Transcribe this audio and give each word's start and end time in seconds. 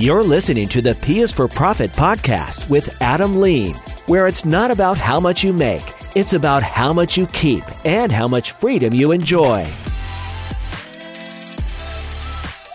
You're 0.00 0.22
listening 0.22 0.68
to 0.68 0.80
the 0.80 0.94
P 0.94 1.18
is 1.18 1.32
for 1.32 1.48
Profit 1.48 1.90
podcast 1.90 2.70
with 2.70 3.02
Adam 3.02 3.40
Lean, 3.40 3.74
where 4.06 4.28
it's 4.28 4.44
not 4.44 4.70
about 4.70 4.96
how 4.96 5.18
much 5.18 5.42
you 5.42 5.52
make, 5.52 5.82
it's 6.14 6.34
about 6.34 6.62
how 6.62 6.92
much 6.92 7.16
you 7.18 7.26
keep 7.26 7.64
and 7.84 8.12
how 8.12 8.28
much 8.28 8.52
freedom 8.52 8.94
you 8.94 9.10
enjoy. 9.10 9.68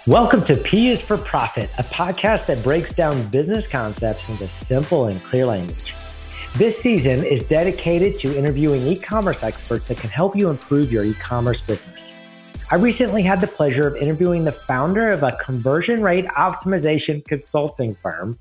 Welcome 0.05 0.43
to 0.47 0.57
P 0.57 0.89
is 0.89 0.99
for 0.99 1.17
Profit, 1.17 1.69
a 1.77 1.83
podcast 1.83 2.45
that 2.47 2.61
breaks 2.61 2.93
down 2.93 3.25
business 3.29 3.65
concepts 3.67 4.27
into 4.27 4.49
simple 4.67 5.05
and 5.05 5.23
clear 5.23 5.45
language. 5.45 5.95
This 6.57 6.77
season 6.81 7.23
is 7.23 7.45
dedicated 7.45 8.19
to 8.19 8.37
interviewing 8.37 8.85
e 8.85 8.97
commerce 8.97 9.41
experts 9.43 9.87
that 9.87 9.97
can 9.97 10.09
help 10.09 10.35
you 10.35 10.49
improve 10.49 10.91
your 10.91 11.05
e 11.05 11.13
commerce 11.13 11.61
business. 11.61 11.92
I 12.71 12.75
recently 12.75 13.23
had 13.23 13.41
the 13.41 13.47
pleasure 13.47 13.87
of 13.87 13.95
interviewing 13.97 14.45
the 14.45 14.51
founder 14.51 15.11
of 15.11 15.21
a 15.21 15.33
conversion 15.43 16.01
rate 16.01 16.25
optimization 16.25 17.23
consulting 17.25 17.93
firm. 17.95 18.39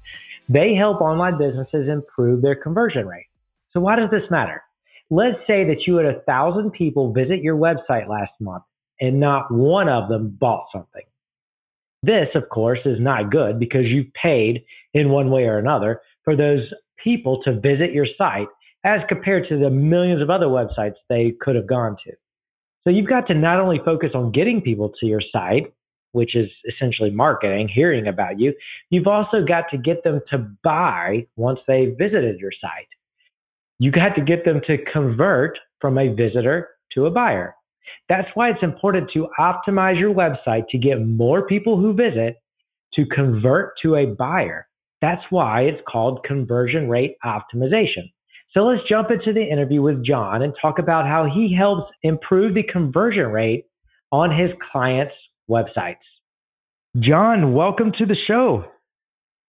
They 0.48 0.74
help 0.74 1.00
online 1.00 1.38
businesses 1.38 1.88
improve 1.88 2.40
their 2.40 2.54
conversion 2.54 3.06
rate. 3.06 3.26
So 3.72 3.80
why 3.80 3.96
does 3.96 4.10
this 4.10 4.30
matter? 4.30 4.62
Let's 5.10 5.38
say 5.46 5.64
that 5.64 5.86
you 5.86 5.96
had 5.96 6.06
a 6.06 6.20
thousand 6.20 6.70
people 6.70 7.12
visit 7.12 7.42
your 7.42 7.56
website 7.56 8.08
last 8.08 8.32
month 8.40 8.62
and 9.00 9.18
not 9.18 9.52
one 9.52 9.88
of 9.88 10.08
them 10.08 10.36
bought 10.40 10.66
something. 10.72 11.04
This, 12.02 12.28
of 12.34 12.48
course, 12.48 12.80
is 12.84 13.00
not 13.00 13.30
good 13.30 13.58
because 13.58 13.86
you 13.86 14.06
paid 14.20 14.64
in 14.94 15.10
one 15.10 15.30
way 15.30 15.42
or 15.44 15.58
another 15.58 16.00
for 16.24 16.36
those 16.36 16.62
people 17.02 17.42
to 17.42 17.60
visit 17.60 17.92
your 17.92 18.06
site 18.16 18.48
as 18.84 19.00
compared 19.08 19.48
to 19.48 19.58
the 19.58 19.70
millions 19.70 20.22
of 20.22 20.30
other 20.30 20.46
websites 20.46 20.94
they 21.08 21.34
could 21.40 21.56
have 21.56 21.66
gone 21.66 21.96
to. 22.04 22.12
So 22.84 22.90
you've 22.90 23.08
got 23.08 23.26
to 23.28 23.34
not 23.34 23.60
only 23.60 23.80
focus 23.84 24.10
on 24.14 24.32
getting 24.32 24.60
people 24.60 24.92
to 25.00 25.06
your 25.06 25.22
site, 25.32 25.72
which 26.12 26.36
is 26.36 26.48
essentially 26.68 27.10
marketing, 27.10 27.68
hearing 27.68 28.06
about 28.06 28.38
you, 28.38 28.52
you've 28.90 29.06
also 29.06 29.44
got 29.46 29.64
to 29.70 29.78
get 29.78 30.04
them 30.04 30.20
to 30.30 30.46
buy 30.62 31.26
once 31.36 31.60
they 31.66 31.94
visited 31.98 32.38
your 32.38 32.52
site. 32.60 32.88
You 33.78 33.90
got 33.90 34.14
to 34.16 34.20
get 34.22 34.44
them 34.44 34.60
to 34.66 34.78
convert 34.92 35.58
from 35.80 35.98
a 35.98 36.12
visitor 36.14 36.70
to 36.94 37.06
a 37.06 37.10
buyer. 37.10 37.54
That's 38.08 38.28
why 38.34 38.50
it's 38.50 38.62
important 38.62 39.10
to 39.14 39.28
optimize 39.38 39.98
your 39.98 40.14
website 40.14 40.68
to 40.70 40.78
get 40.78 41.00
more 41.00 41.46
people 41.46 41.80
who 41.80 41.94
visit 41.94 42.36
to 42.94 43.06
convert 43.06 43.72
to 43.82 43.96
a 43.96 44.06
buyer. 44.06 44.68
That's 45.00 45.22
why 45.30 45.62
it's 45.62 45.82
called 45.88 46.24
conversion 46.24 46.88
rate 46.88 47.16
optimization. 47.24 48.10
So 48.54 48.60
let's 48.64 48.82
jump 48.86 49.10
into 49.10 49.32
the 49.32 49.42
interview 49.42 49.80
with 49.80 50.04
John 50.04 50.42
and 50.42 50.52
talk 50.60 50.78
about 50.78 51.06
how 51.06 51.26
he 51.32 51.54
helps 51.56 51.90
improve 52.02 52.54
the 52.54 52.62
conversion 52.62 53.28
rate 53.28 53.64
on 54.10 54.30
his 54.30 54.50
clients' 54.70 55.14
websites. 55.50 55.96
John, 56.98 57.54
welcome 57.54 57.92
to 57.98 58.04
the 58.04 58.16
show. 58.26 58.66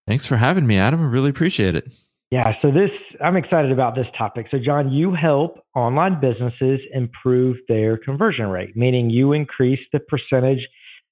Thanks 0.07 0.25
for 0.25 0.37
having 0.37 0.65
me, 0.65 0.77
Adam. 0.77 1.01
I 1.01 1.05
really 1.05 1.29
appreciate 1.29 1.75
it. 1.75 1.93
Yeah, 2.31 2.53
so 2.61 2.71
this 2.71 2.89
I'm 3.23 3.35
excited 3.35 3.71
about 3.71 3.93
this 3.93 4.07
topic. 4.17 4.47
So 4.49 4.57
John, 4.57 4.91
you 4.91 5.13
help 5.13 5.59
online 5.75 6.19
businesses 6.21 6.79
improve 6.93 7.57
their 7.67 7.97
conversion 7.97 8.47
rate, 8.47 8.75
meaning 8.75 9.09
you 9.09 9.33
increase 9.33 9.81
the 9.91 9.99
percentage 9.99 10.65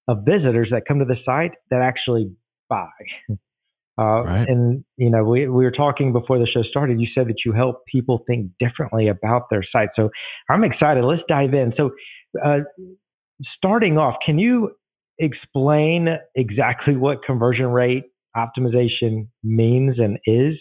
of 0.08 0.20
visitors 0.26 0.70
that 0.72 0.84
come 0.88 1.00
to 1.00 1.06
the 1.06 1.18
site 1.26 1.52
that 1.70 1.82
actually 1.82 2.32
buy. 2.70 2.88
Uh, 4.02 4.24
right. 4.24 4.48
And 4.48 4.84
you 4.98 5.10
know, 5.12 5.24
we 5.24 5.48
we 5.48 5.64
were 5.64 5.72
talking 5.72 6.12
before 6.12 6.40
the 6.40 6.48
show 6.48 6.64
started. 6.64 7.00
You 7.00 7.08
said 7.14 7.28
that 7.28 7.46
you 7.46 7.54
help 7.54 7.86
people 7.86 8.24
think 8.26 8.52
differently 8.60 9.08
about 9.08 9.44
their 9.52 9.64
site. 9.72 9.90
So 9.96 10.10
I'm 10.50 10.64
excited. 10.64 11.04
Let's 11.04 11.22
dive 11.28 11.54
in. 11.54 11.72
So, 11.78 11.92
uh, 12.44 12.60
starting 13.58 13.98
off, 13.98 14.16
can 14.26 14.40
you 14.40 14.72
explain 15.20 16.08
exactly 16.36 16.96
what 16.96 17.24
conversion 17.24 17.68
rate 17.68 18.06
optimization 18.36 19.28
means 19.44 20.00
and 20.00 20.18
is? 20.26 20.56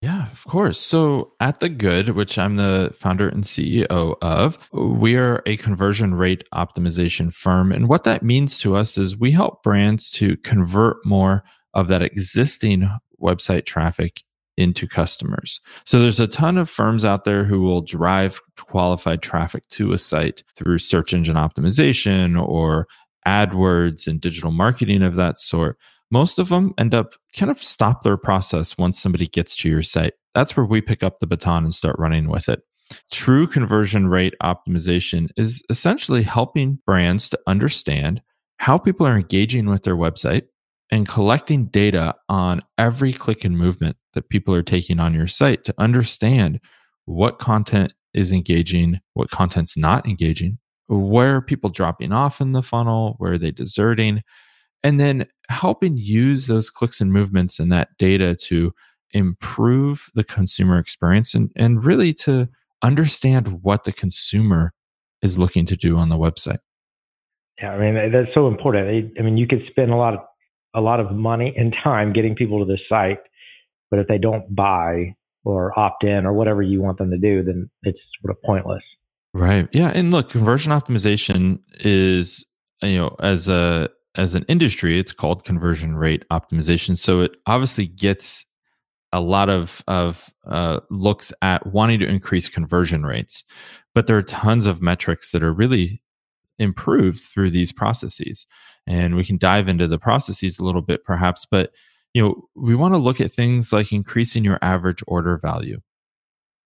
Yeah, 0.00 0.26
of 0.32 0.44
course. 0.46 0.80
So 0.80 1.32
at 1.38 1.60
The 1.60 1.68
Good, 1.68 2.10
which 2.10 2.36
I'm 2.36 2.56
the 2.56 2.92
founder 2.98 3.28
and 3.28 3.44
CEO 3.44 4.16
of, 4.20 4.68
we 4.72 5.14
are 5.16 5.42
a 5.46 5.56
conversion 5.58 6.14
rate 6.14 6.42
optimization 6.52 7.32
firm. 7.32 7.70
And 7.70 7.88
what 7.88 8.02
that 8.02 8.24
means 8.24 8.58
to 8.60 8.74
us 8.74 8.98
is 8.98 9.16
we 9.16 9.30
help 9.30 9.62
brands 9.62 10.10
to 10.12 10.36
convert 10.38 10.96
more 11.06 11.44
of 11.74 11.88
that 11.88 12.02
existing 12.02 12.88
website 13.20 13.66
traffic 13.66 14.22
into 14.56 14.86
customers. 14.86 15.60
So 15.84 15.98
there's 15.98 16.20
a 16.20 16.26
ton 16.26 16.58
of 16.58 16.68
firms 16.68 17.04
out 17.04 17.24
there 17.24 17.44
who 17.44 17.62
will 17.62 17.80
drive 17.80 18.40
qualified 18.58 19.22
traffic 19.22 19.66
to 19.68 19.92
a 19.92 19.98
site 19.98 20.42
through 20.56 20.78
search 20.78 21.14
engine 21.14 21.36
optimization 21.36 22.40
or 22.40 22.86
AdWords 23.26 24.06
and 24.06 24.20
digital 24.20 24.50
marketing 24.50 25.02
of 25.02 25.16
that 25.16 25.38
sort. 25.38 25.78
Most 26.10 26.38
of 26.38 26.50
them 26.50 26.74
end 26.76 26.94
up 26.94 27.14
kind 27.34 27.50
of 27.50 27.62
stop 27.62 28.02
their 28.02 28.18
process 28.18 28.76
once 28.76 29.00
somebody 29.00 29.26
gets 29.26 29.56
to 29.56 29.70
your 29.70 29.82
site. 29.82 30.12
That's 30.34 30.56
where 30.56 30.66
we 30.66 30.82
pick 30.82 31.02
up 31.02 31.20
the 31.20 31.26
baton 31.26 31.64
and 31.64 31.74
start 31.74 31.96
running 31.98 32.28
with 32.28 32.48
it. 32.48 32.60
True 33.10 33.46
conversion 33.46 34.08
rate 34.08 34.34
optimization 34.42 35.30
is 35.36 35.62
essentially 35.70 36.22
helping 36.22 36.78
brands 36.84 37.30
to 37.30 37.38
understand 37.46 38.20
how 38.58 38.76
people 38.76 39.06
are 39.06 39.16
engaging 39.16 39.66
with 39.66 39.84
their 39.84 39.96
website 39.96 40.42
and 40.92 41.08
collecting 41.08 41.64
data 41.64 42.14
on 42.28 42.60
every 42.76 43.14
click 43.14 43.44
and 43.44 43.56
movement 43.56 43.96
that 44.12 44.28
people 44.28 44.54
are 44.54 44.62
taking 44.62 45.00
on 45.00 45.14
your 45.14 45.26
site 45.26 45.64
to 45.64 45.74
understand 45.78 46.60
what 47.06 47.38
content 47.38 47.94
is 48.12 48.30
engaging, 48.30 49.00
what 49.14 49.30
content's 49.30 49.74
not 49.74 50.06
engaging, 50.06 50.58
where 50.88 51.36
are 51.36 51.40
people 51.40 51.70
dropping 51.70 52.12
off 52.12 52.42
in 52.42 52.52
the 52.52 52.62
funnel, 52.62 53.14
where 53.16 53.32
are 53.32 53.38
they 53.38 53.50
deserting, 53.50 54.22
and 54.84 55.00
then 55.00 55.26
helping 55.48 55.96
use 55.96 56.46
those 56.46 56.68
clicks 56.68 57.00
and 57.00 57.10
movements 57.10 57.58
and 57.58 57.72
that 57.72 57.88
data 57.98 58.34
to 58.34 58.70
improve 59.12 60.10
the 60.14 60.24
consumer 60.24 60.78
experience 60.78 61.34
and, 61.34 61.50
and 61.56 61.86
really 61.86 62.12
to 62.12 62.46
understand 62.82 63.62
what 63.62 63.84
the 63.84 63.92
consumer 63.92 64.74
is 65.22 65.38
looking 65.38 65.64
to 65.64 65.76
do 65.76 65.96
on 65.96 66.10
the 66.10 66.18
website. 66.18 66.58
Yeah, 67.62 67.72
I 67.72 67.78
mean 67.78 68.12
that's 68.12 68.34
so 68.34 68.48
important. 68.48 69.14
I 69.18 69.22
mean, 69.22 69.38
you 69.38 69.46
could 69.46 69.62
spend 69.70 69.90
a 69.90 69.96
lot 69.96 70.14
of 70.14 70.20
a 70.74 70.80
lot 70.80 71.00
of 71.00 71.12
money 71.12 71.54
and 71.56 71.74
time 71.82 72.12
getting 72.12 72.34
people 72.34 72.58
to 72.60 72.64
the 72.64 72.78
site, 72.88 73.20
but 73.90 73.98
if 74.00 74.08
they 74.08 74.18
don't 74.18 74.54
buy 74.54 75.14
or 75.44 75.78
opt 75.78 76.04
in 76.04 76.24
or 76.24 76.32
whatever 76.32 76.62
you 76.62 76.80
want 76.80 76.98
them 76.98 77.10
to 77.10 77.18
do, 77.18 77.42
then 77.42 77.68
it's 77.82 77.98
sort 78.22 78.36
of 78.36 78.42
pointless. 78.42 78.82
Right. 79.34 79.68
Yeah. 79.72 79.88
And 79.88 80.12
look, 80.12 80.30
conversion 80.30 80.72
optimization 80.72 81.58
is, 81.80 82.44
you 82.82 82.96
know, 82.96 83.16
as 83.20 83.48
a 83.48 83.88
as 84.14 84.34
an 84.34 84.44
industry, 84.48 84.98
it's 84.98 85.12
called 85.12 85.44
conversion 85.44 85.96
rate 85.96 86.24
optimization. 86.30 86.98
So 86.98 87.20
it 87.20 87.36
obviously 87.46 87.86
gets 87.86 88.44
a 89.12 89.20
lot 89.20 89.48
of 89.48 89.82
of 89.88 90.32
uh, 90.46 90.80
looks 90.90 91.32
at 91.42 91.66
wanting 91.66 92.00
to 92.00 92.06
increase 92.06 92.48
conversion 92.48 93.04
rates, 93.04 93.44
but 93.94 94.06
there 94.06 94.16
are 94.16 94.22
tons 94.22 94.66
of 94.66 94.82
metrics 94.82 95.32
that 95.32 95.42
are 95.42 95.52
really 95.52 96.02
improved 96.62 97.20
through 97.20 97.50
these 97.50 97.72
processes. 97.72 98.46
And 98.86 99.14
we 99.14 99.24
can 99.24 99.36
dive 99.36 99.68
into 99.68 99.86
the 99.86 99.98
processes 99.98 100.58
a 100.58 100.64
little 100.64 100.82
bit 100.82 101.04
perhaps 101.04 101.46
but 101.50 101.72
you 102.14 102.22
know 102.22 102.48
we 102.54 102.74
want 102.74 102.94
to 102.94 102.98
look 102.98 103.20
at 103.20 103.32
things 103.32 103.72
like 103.72 103.92
increasing 103.92 104.44
your 104.44 104.58
average 104.62 105.02
order 105.06 105.38
value 105.38 105.80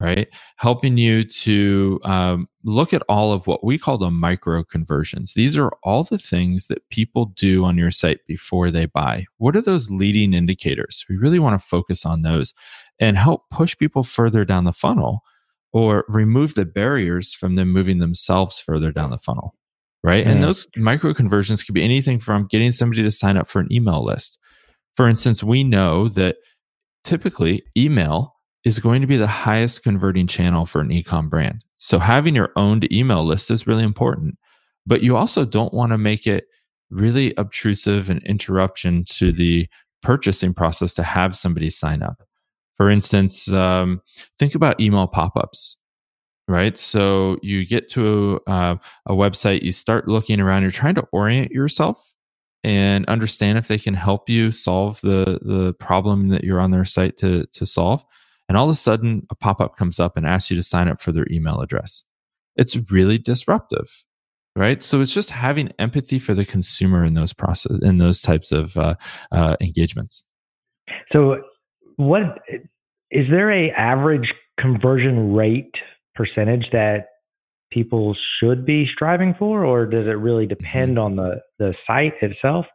right? 0.01 0.29
Helping 0.57 0.99
you 0.99 1.25
to 1.25 2.01
um, 2.05 2.47
look 2.65 2.93
at 2.93 3.03
all 3.09 3.33
of 3.33 3.47
what 3.47 3.65
we 3.65 3.79
call 3.79 3.97
the 3.97 4.11
micro 4.11 4.63
conversions 4.63 5.33
these 5.35 5.57
are 5.57 5.71
all 5.83 6.05
the 6.05 6.19
things 6.19 6.67
that 6.67 6.89
people 6.91 7.27
do 7.37 7.65
on 7.65 7.79
your 7.79 7.91
site 7.91 8.21
before 8.27 8.71
they 8.71 8.87
buy. 8.87 9.25
What 9.39 9.57
are 9.57 9.63
those 9.63 9.91
leading 9.91 10.35
indicators? 10.35 11.05
We 11.09 11.17
really 11.17 11.39
want 11.39 11.61
to 11.61 11.67
focus 11.67 12.05
on 12.05 12.23
those 12.23 12.53
and 13.01 13.17
help 13.17 13.49
push 13.51 13.77
people 13.77 14.03
further 14.03 14.45
down 14.45 14.65
the 14.65 14.73
funnel 14.73 15.23
or 15.73 16.05
remove 16.09 16.55
the 16.55 16.65
barriers 16.65 17.35
from 17.35 17.57
them 17.57 17.73
moving 17.73 17.99
themselves 17.99 18.61
further 18.61 18.93
down 18.93 19.11
the 19.11 19.19
funnel 19.19 19.55
right? 20.07 20.25
Mm. 20.25 20.31
And 20.31 20.43
those 20.43 20.69
micro 20.77 21.13
conversions 21.13 21.65
could 21.65 21.75
be 21.75 21.83
anything 21.83 22.21
from 22.21 22.47
getting 22.47 22.71
somebody 22.71 23.03
to 23.03 23.11
sign 23.11 23.37
up 23.37 23.51
for 23.51 23.59
an 23.59 23.67
email 23.73 24.05
list. 24.05 24.39
For 24.95 25.09
instance, 25.09 25.43
we 25.43 25.65
know 25.65 26.09
that 26.11 26.37
typically 27.03 27.65
email 27.77 28.37
is 28.65 28.79
going 28.79 29.01
to 29.01 29.09
be 29.09 29.17
the 29.17 29.27
highest 29.27 29.83
converting 29.83 30.29
channel 30.29 30.65
for 30.65 30.81
an 30.81 30.91
ecom 30.91 31.29
brand. 31.29 31.65
So 31.79 31.99
having 31.99 32.37
your 32.37 32.53
owned 32.55 32.91
email 32.93 33.25
list 33.25 33.51
is 33.51 33.67
really 33.67 33.83
important, 33.83 34.37
but 34.87 35.03
you 35.03 35.17
also 35.17 35.45
don't 35.45 35.75
want 35.75 35.91
to 35.91 35.99
make 35.99 36.25
it 36.25 36.45
really 36.89 37.35
obtrusive 37.37 38.09
and 38.09 38.23
interruption 38.23 39.05
to 39.07 39.33
the 39.33 39.67
purchasing 40.03 40.55
process 40.55 40.93
to 40.93 41.03
have 41.03 41.35
somebody 41.35 41.69
sign 41.69 42.01
up. 42.05 42.23
For 42.77 42.91
instance, 42.91 43.51
um, 43.51 44.01
think 44.39 44.55
about 44.55 44.81
email 44.81 45.09
pop 45.09 45.37
ups 45.37 45.77
right? 46.49 46.79
So 46.79 47.39
you 47.43 47.67
get 47.67 47.89
to 47.91 48.41
a, 48.47 48.51
uh, 48.51 48.77
a 49.07 49.13
website, 49.13 49.63
you 49.63 49.73
start 49.73 50.09
looking 50.09 50.41
around, 50.41 50.63
you're 50.63 50.71
trying 50.71 50.95
to 50.97 51.07
orient 51.13 51.53
yourself 51.53 52.15
and 52.65 53.05
understand 53.07 53.59
if 53.59 53.69
they 53.69 53.79
can 53.79 53.95
help 53.95 54.29
you 54.29 54.51
solve 54.51 55.01
the 55.01 55.39
the 55.43 55.75
problem 55.75 56.29
that 56.29 56.43
you're 56.45 56.61
on 56.61 56.71
their 56.71 56.85
site 56.85 57.17
to 57.19 57.47
to 57.53 57.67
solve. 57.67 58.05
And 58.49 58.57
all 58.57 58.65
of 58.65 58.71
a 58.71 58.77
sudden, 58.77 59.27
a 59.31 59.35
pop 59.35 59.61
up 59.61 59.77
comes 59.77 59.99
up 59.99 60.17
and 60.17 60.25
asks 60.27 60.51
you 60.51 60.57
to 60.57 60.63
sign 60.63 60.89
up 60.89 61.01
for 61.01 61.13
their 61.13 61.27
email 61.31 61.61
address. 61.61 62.05
It's 62.57 62.91
really 62.91 63.19
disruptive, 63.19 64.05
right 64.57 64.83
so 64.83 65.01
it's 65.01 65.13
just 65.13 65.31
having 65.31 65.71
empathy 65.79 66.19
for 66.19 66.35
the 66.35 66.45
consumer 66.45 67.05
in 67.05 67.15
those 67.15 67.33
process 67.33 67.79
in 67.83 67.99
those 67.99 68.21
types 68.21 68.51
of 68.51 68.77
uh, 68.77 68.95
uh, 69.31 69.57
engagements 69.61 70.25
so 71.13 71.37
what 71.97 72.39
is 73.11 73.27
there 73.31 73.53
a 73.53 73.71
average 73.73 74.33
conversion 74.59 75.35
rate 75.35 75.75
percentage 76.17 76.67
that 76.73 77.07
people 77.71 78.17
should 78.39 78.65
be 78.65 78.87
striving 78.93 79.35
for 79.39 79.65
or 79.65 79.87
does 79.87 80.07
it 80.07 80.19
really 80.19 80.45
mm-hmm. 80.45 80.63
depend 80.63 80.99
on 80.99 81.17
the 81.17 81.41
the 81.59 81.75
site 81.87 82.15
itself? 82.23 82.67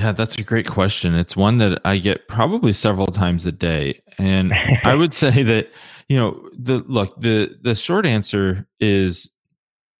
Yeah 0.00 0.12
that's 0.12 0.36
a 0.36 0.42
great 0.42 0.68
question. 0.68 1.14
It's 1.14 1.36
one 1.36 1.58
that 1.58 1.80
i 1.84 1.96
get 1.96 2.28
probably 2.28 2.72
several 2.72 3.08
times 3.08 3.46
a 3.46 3.52
day. 3.52 4.00
And 4.18 4.52
i 4.84 4.94
would 4.94 5.14
say 5.14 5.42
that 5.42 5.70
you 6.08 6.16
know 6.16 6.48
the 6.58 6.84
look 6.86 7.20
the 7.20 7.56
the 7.62 7.74
short 7.74 8.06
answer 8.06 8.66
is 8.80 9.30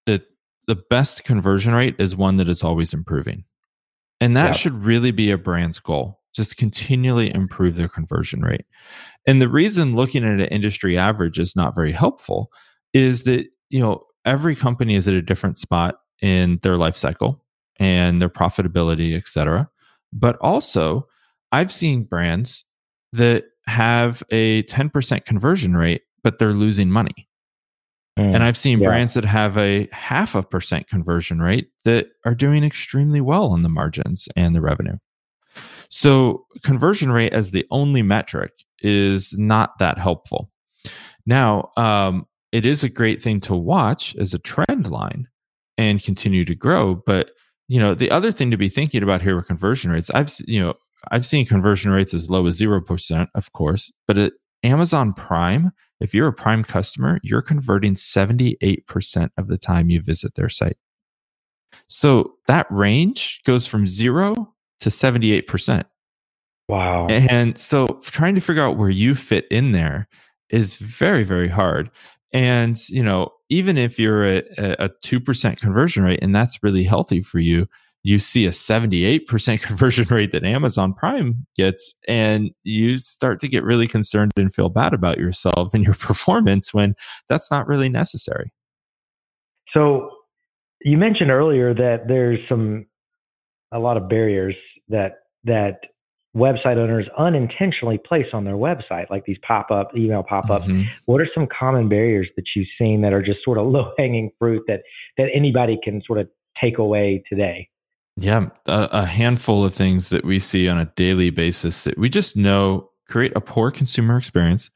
that 0.05 0.23
the 0.67 0.75
best 0.89 1.23
conversion 1.23 1.73
rate 1.73 1.95
is 1.99 2.15
one 2.15 2.37
that 2.37 2.49
is 2.49 2.63
always 2.63 2.93
improving. 2.93 3.45
And 4.21 4.37
that 4.37 4.49
yep. 4.49 4.55
should 4.55 4.83
really 4.83 5.11
be 5.11 5.31
a 5.31 5.37
brand's 5.37 5.79
goal 5.79 6.22
just 6.33 6.57
continually 6.57 7.33
improve 7.33 7.75
their 7.75 7.87
conversion 7.87 8.41
rate. 8.41 8.65
And 9.27 9.41
the 9.41 9.47
reason 9.47 9.95
looking 9.95 10.23
at 10.23 10.39
an 10.39 10.47
industry 10.47 10.97
average 10.97 11.39
is 11.39 11.55
not 11.55 11.75
very 11.75 11.91
helpful 11.91 12.51
is 12.93 13.23
that 13.23 13.45
you 13.69 13.79
know 13.79 14.03
every 14.25 14.55
company 14.55 14.95
is 14.95 15.07
at 15.07 15.13
a 15.13 15.21
different 15.21 15.57
spot 15.57 15.95
in 16.21 16.59
their 16.63 16.77
life 16.77 16.95
cycle 16.95 17.43
and 17.79 18.21
their 18.21 18.29
profitability 18.29 19.15
et 19.15 19.27
cetera. 19.27 19.69
But 20.11 20.37
also 20.41 21.07
i've 21.51 21.71
seen 21.71 22.03
brands 22.03 22.65
that 23.13 23.45
have 23.67 24.23
a 24.31 24.63
10% 24.63 25.25
conversion 25.25 25.77
rate 25.77 26.01
but 26.23 26.39
they're 26.39 26.53
losing 26.53 26.89
money. 26.89 27.27
Mm, 28.19 28.35
and 28.35 28.43
i've 28.43 28.57
seen 28.57 28.79
yeah. 28.79 28.87
brands 28.89 29.13
that 29.13 29.25
have 29.25 29.57
a 29.57 29.87
half 29.91 30.35
a 30.35 30.43
percent 30.43 30.87
conversion 30.87 31.41
rate 31.41 31.69
that 31.85 32.07
are 32.25 32.35
doing 32.35 32.63
extremely 32.63 33.21
well 33.21 33.47
on 33.47 33.63
the 33.63 33.69
margins 33.69 34.27
and 34.35 34.55
the 34.55 34.61
revenue 34.61 34.97
so 35.93 36.45
conversion 36.63 37.11
rate 37.11 37.33
as 37.33 37.51
the 37.51 37.65
only 37.71 38.01
metric 38.01 38.51
is 38.81 39.33
not 39.37 39.77
that 39.79 39.97
helpful 39.97 40.49
now 41.25 41.69
um, 41.77 42.25
it 42.53 42.67
is 42.67 42.83
a 42.83 42.89
great 42.89 43.21
thing 43.21 43.39
to 43.41 43.55
watch 43.55 44.15
as 44.17 44.33
a 44.33 44.39
trend 44.39 44.89
line 44.89 45.27
and 45.77 46.03
continue 46.03 46.45
to 46.45 46.55
grow. 46.55 46.95
But 46.95 47.31
you 47.67 47.79
know, 47.79 47.95
the 47.95 48.11
other 48.11 48.31
thing 48.31 48.51
to 48.51 48.57
be 48.57 48.69
thinking 48.69 49.01
about 49.01 49.21
here 49.21 49.35
with 49.35 49.47
conversion 49.47 49.91
rates, 49.91 50.11
I've 50.13 50.31
you 50.47 50.61
know, 50.61 50.75
I've 51.11 51.25
seen 51.25 51.45
conversion 51.45 51.91
rates 51.91 52.13
as 52.13 52.29
low 52.29 52.45
as 52.45 52.55
zero 52.55 52.79
percent, 52.79 53.29
of 53.35 53.51
course, 53.53 53.91
but 54.07 54.17
at 54.19 54.33
Amazon 54.63 55.13
Prime, 55.13 55.71
if 55.99 56.13
you're 56.13 56.27
a 56.27 56.33
Prime 56.33 56.63
customer, 56.63 57.19
you're 57.23 57.41
converting 57.41 57.95
78% 57.95 59.29
of 59.37 59.47
the 59.47 59.57
time 59.57 59.89
you 59.89 60.01
visit 60.01 60.35
their 60.35 60.47
site. 60.47 60.77
So 61.87 62.35
that 62.47 62.67
range 62.69 63.41
goes 63.45 63.65
from 63.65 63.87
zero 63.87 64.52
to 64.83 64.89
78%. 64.89 65.83
Wow. 66.69 67.07
And 67.07 67.57
so 67.57 67.99
trying 68.03 68.35
to 68.35 68.41
figure 68.41 68.63
out 68.63 68.77
where 68.77 68.89
you 68.89 69.15
fit 69.15 69.45
in 69.51 69.73
there 69.73 70.07
is 70.49 70.75
very, 70.75 71.23
very 71.23 71.49
hard. 71.49 71.89
And, 72.31 72.77
you 72.89 73.03
know, 73.03 73.29
even 73.49 73.77
if 73.77 73.99
you're 73.99 74.23
at 74.23 74.45
a, 74.57 74.89
2% 75.03 75.59
conversion 75.59 76.03
rate 76.03 76.19
and 76.21 76.33
that's 76.33 76.63
really 76.63 76.83
healthy 76.83 77.21
for 77.21 77.39
you, 77.39 77.67
you 78.03 78.17
see 78.17 78.45
a 78.45 78.49
78% 78.49 79.61
conversion 79.61 80.05
rate 80.09 80.31
that 80.31 80.43
Amazon 80.43 80.93
Prime 80.93 81.45
gets, 81.55 81.93
and 82.07 82.51
you 82.63 82.97
start 82.97 83.39
to 83.41 83.47
get 83.47 83.63
really 83.63 83.87
concerned 83.87 84.31
and 84.35 84.53
feel 84.53 84.69
bad 84.69 84.93
about 84.93 85.17
yourself 85.17 85.73
and 85.73 85.83
your 85.83 85.93
performance 85.99 86.73
when 86.73 86.95
that's 87.29 87.49
not 87.51 87.67
really 87.67 87.89
necessary. 87.89 88.51
So, 89.73 90.09
you 90.81 90.97
mentioned 90.97 91.31
earlier 91.31 91.73
that 91.73 92.07
there's 92.07 92.39
some 92.49 92.85
a 93.71 93.79
lot 93.79 93.95
of 93.95 94.09
barriers 94.09 94.55
that 94.89 95.23
that 95.43 95.79
website 96.35 96.77
owners 96.77 97.07
unintentionally 97.17 97.99
place 97.99 98.25
on 98.33 98.43
their 98.43 98.55
website, 98.55 99.09
like 99.09 99.23
these 99.25 99.37
pop 99.45 99.69
up 99.69 99.91
email 99.95 100.23
pop 100.23 100.49
ups. 100.49 100.65
Mm-hmm. 100.65 100.83
What 101.05 101.21
are 101.21 101.27
some 101.33 101.47
common 101.47 101.89
barriers 101.89 102.27
that 102.35 102.45
you've 102.55 102.67
seen 102.79 103.01
that 103.01 103.13
are 103.13 103.21
just 103.21 103.39
sort 103.43 103.57
of 103.57 103.67
low 103.71 103.91
hanging 103.97 104.31
fruit 104.39 104.63
that 104.67 104.81
that 105.17 105.27
anybody 105.33 105.77
can 105.83 106.01
sort 106.05 106.19
of 106.19 106.27
take 106.59 106.77
away 106.77 107.23
today? 107.29 107.69
Yeah, 108.15 108.49
a, 108.67 108.89
a, 108.91 109.05
handful 109.05 109.65
of 109.65 109.73
things 109.73 110.11
that 110.11 110.23
we 110.23 110.37
see 110.37 110.67
on 110.67 110.77
a 110.77 110.85
daily 110.95 111.31
basis 111.31 111.83
that 111.85 111.97
we 111.97 112.09
just 112.09 112.37
know 112.37 112.91
create 113.07 113.31
a 113.35 113.41
poor 113.41 113.71
consumer 113.71 114.17
experience, 114.17 114.69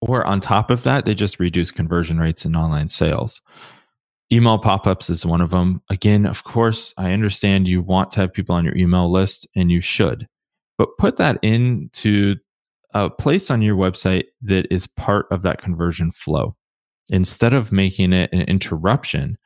or 0.00 0.24
on 0.24 0.40
top 0.40 0.70
of 0.70 0.84
that, 0.84 1.04
they 1.04 1.14
just 1.14 1.40
reduce 1.40 1.72
conversion 1.72 2.20
rates 2.20 2.44
in 2.44 2.54
online 2.54 2.88
sales. 2.88 3.40
Email 4.32 4.58
pop 4.58 4.86
ups 4.86 5.10
is 5.10 5.26
one 5.26 5.40
of 5.40 5.50
them. 5.50 5.82
Again, 5.90 6.26
of 6.26 6.44
course, 6.44 6.94
I 6.96 7.12
understand 7.12 7.68
you 7.68 7.82
want 7.82 8.10
to 8.12 8.20
have 8.20 8.32
people 8.32 8.54
on 8.54 8.64
your 8.64 8.76
email 8.76 9.10
list, 9.10 9.46
and 9.54 9.70
you 9.70 9.80
should 9.80 10.26
but 10.78 10.96
put 10.98 11.16
that 11.16 11.38
into 11.42 12.36
a 12.92 13.10
place 13.10 13.50
on 13.50 13.62
your 13.62 13.76
website 13.76 14.24
that 14.42 14.66
is 14.72 14.86
part 14.86 15.26
of 15.30 15.42
that 15.42 15.60
conversion 15.60 16.10
flow 16.10 16.56
instead 17.10 17.52
of 17.52 17.72
making 17.72 18.12
it 18.12 18.32
an 18.32 18.42
interruption 18.42 19.36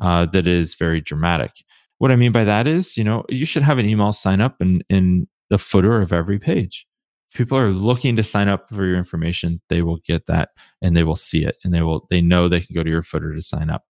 uh, 0.00 0.26
that 0.26 0.48
is 0.48 0.74
very 0.74 1.00
dramatic. 1.00 1.52
What 1.98 2.10
I 2.10 2.16
mean 2.16 2.32
by 2.32 2.44
that 2.44 2.66
is, 2.66 2.96
you 2.96 3.04
know, 3.04 3.24
you 3.28 3.46
should 3.46 3.62
have 3.62 3.78
an 3.78 3.86
email 3.86 4.12
sign 4.12 4.40
up 4.40 4.56
in, 4.60 4.82
in 4.88 5.28
the 5.50 5.58
footer 5.58 6.00
of 6.00 6.12
every 6.12 6.38
page. 6.38 6.86
If 7.30 7.38
people 7.38 7.56
are 7.56 7.68
looking 7.68 8.16
to 8.16 8.22
sign 8.22 8.48
up 8.48 8.68
for 8.70 8.84
your 8.84 8.96
information, 8.96 9.60
they 9.68 9.82
will 9.82 9.98
get 10.06 10.26
that 10.26 10.50
and 10.82 10.96
they 10.96 11.04
will 11.04 11.16
see 11.16 11.44
it 11.44 11.56
and 11.62 11.72
they 11.72 11.82
will 11.82 12.06
they 12.10 12.20
know 12.20 12.48
they 12.48 12.60
can 12.60 12.74
go 12.74 12.82
to 12.82 12.90
your 12.90 13.02
footer 13.02 13.34
to 13.34 13.40
sign 13.40 13.70
up. 13.70 13.84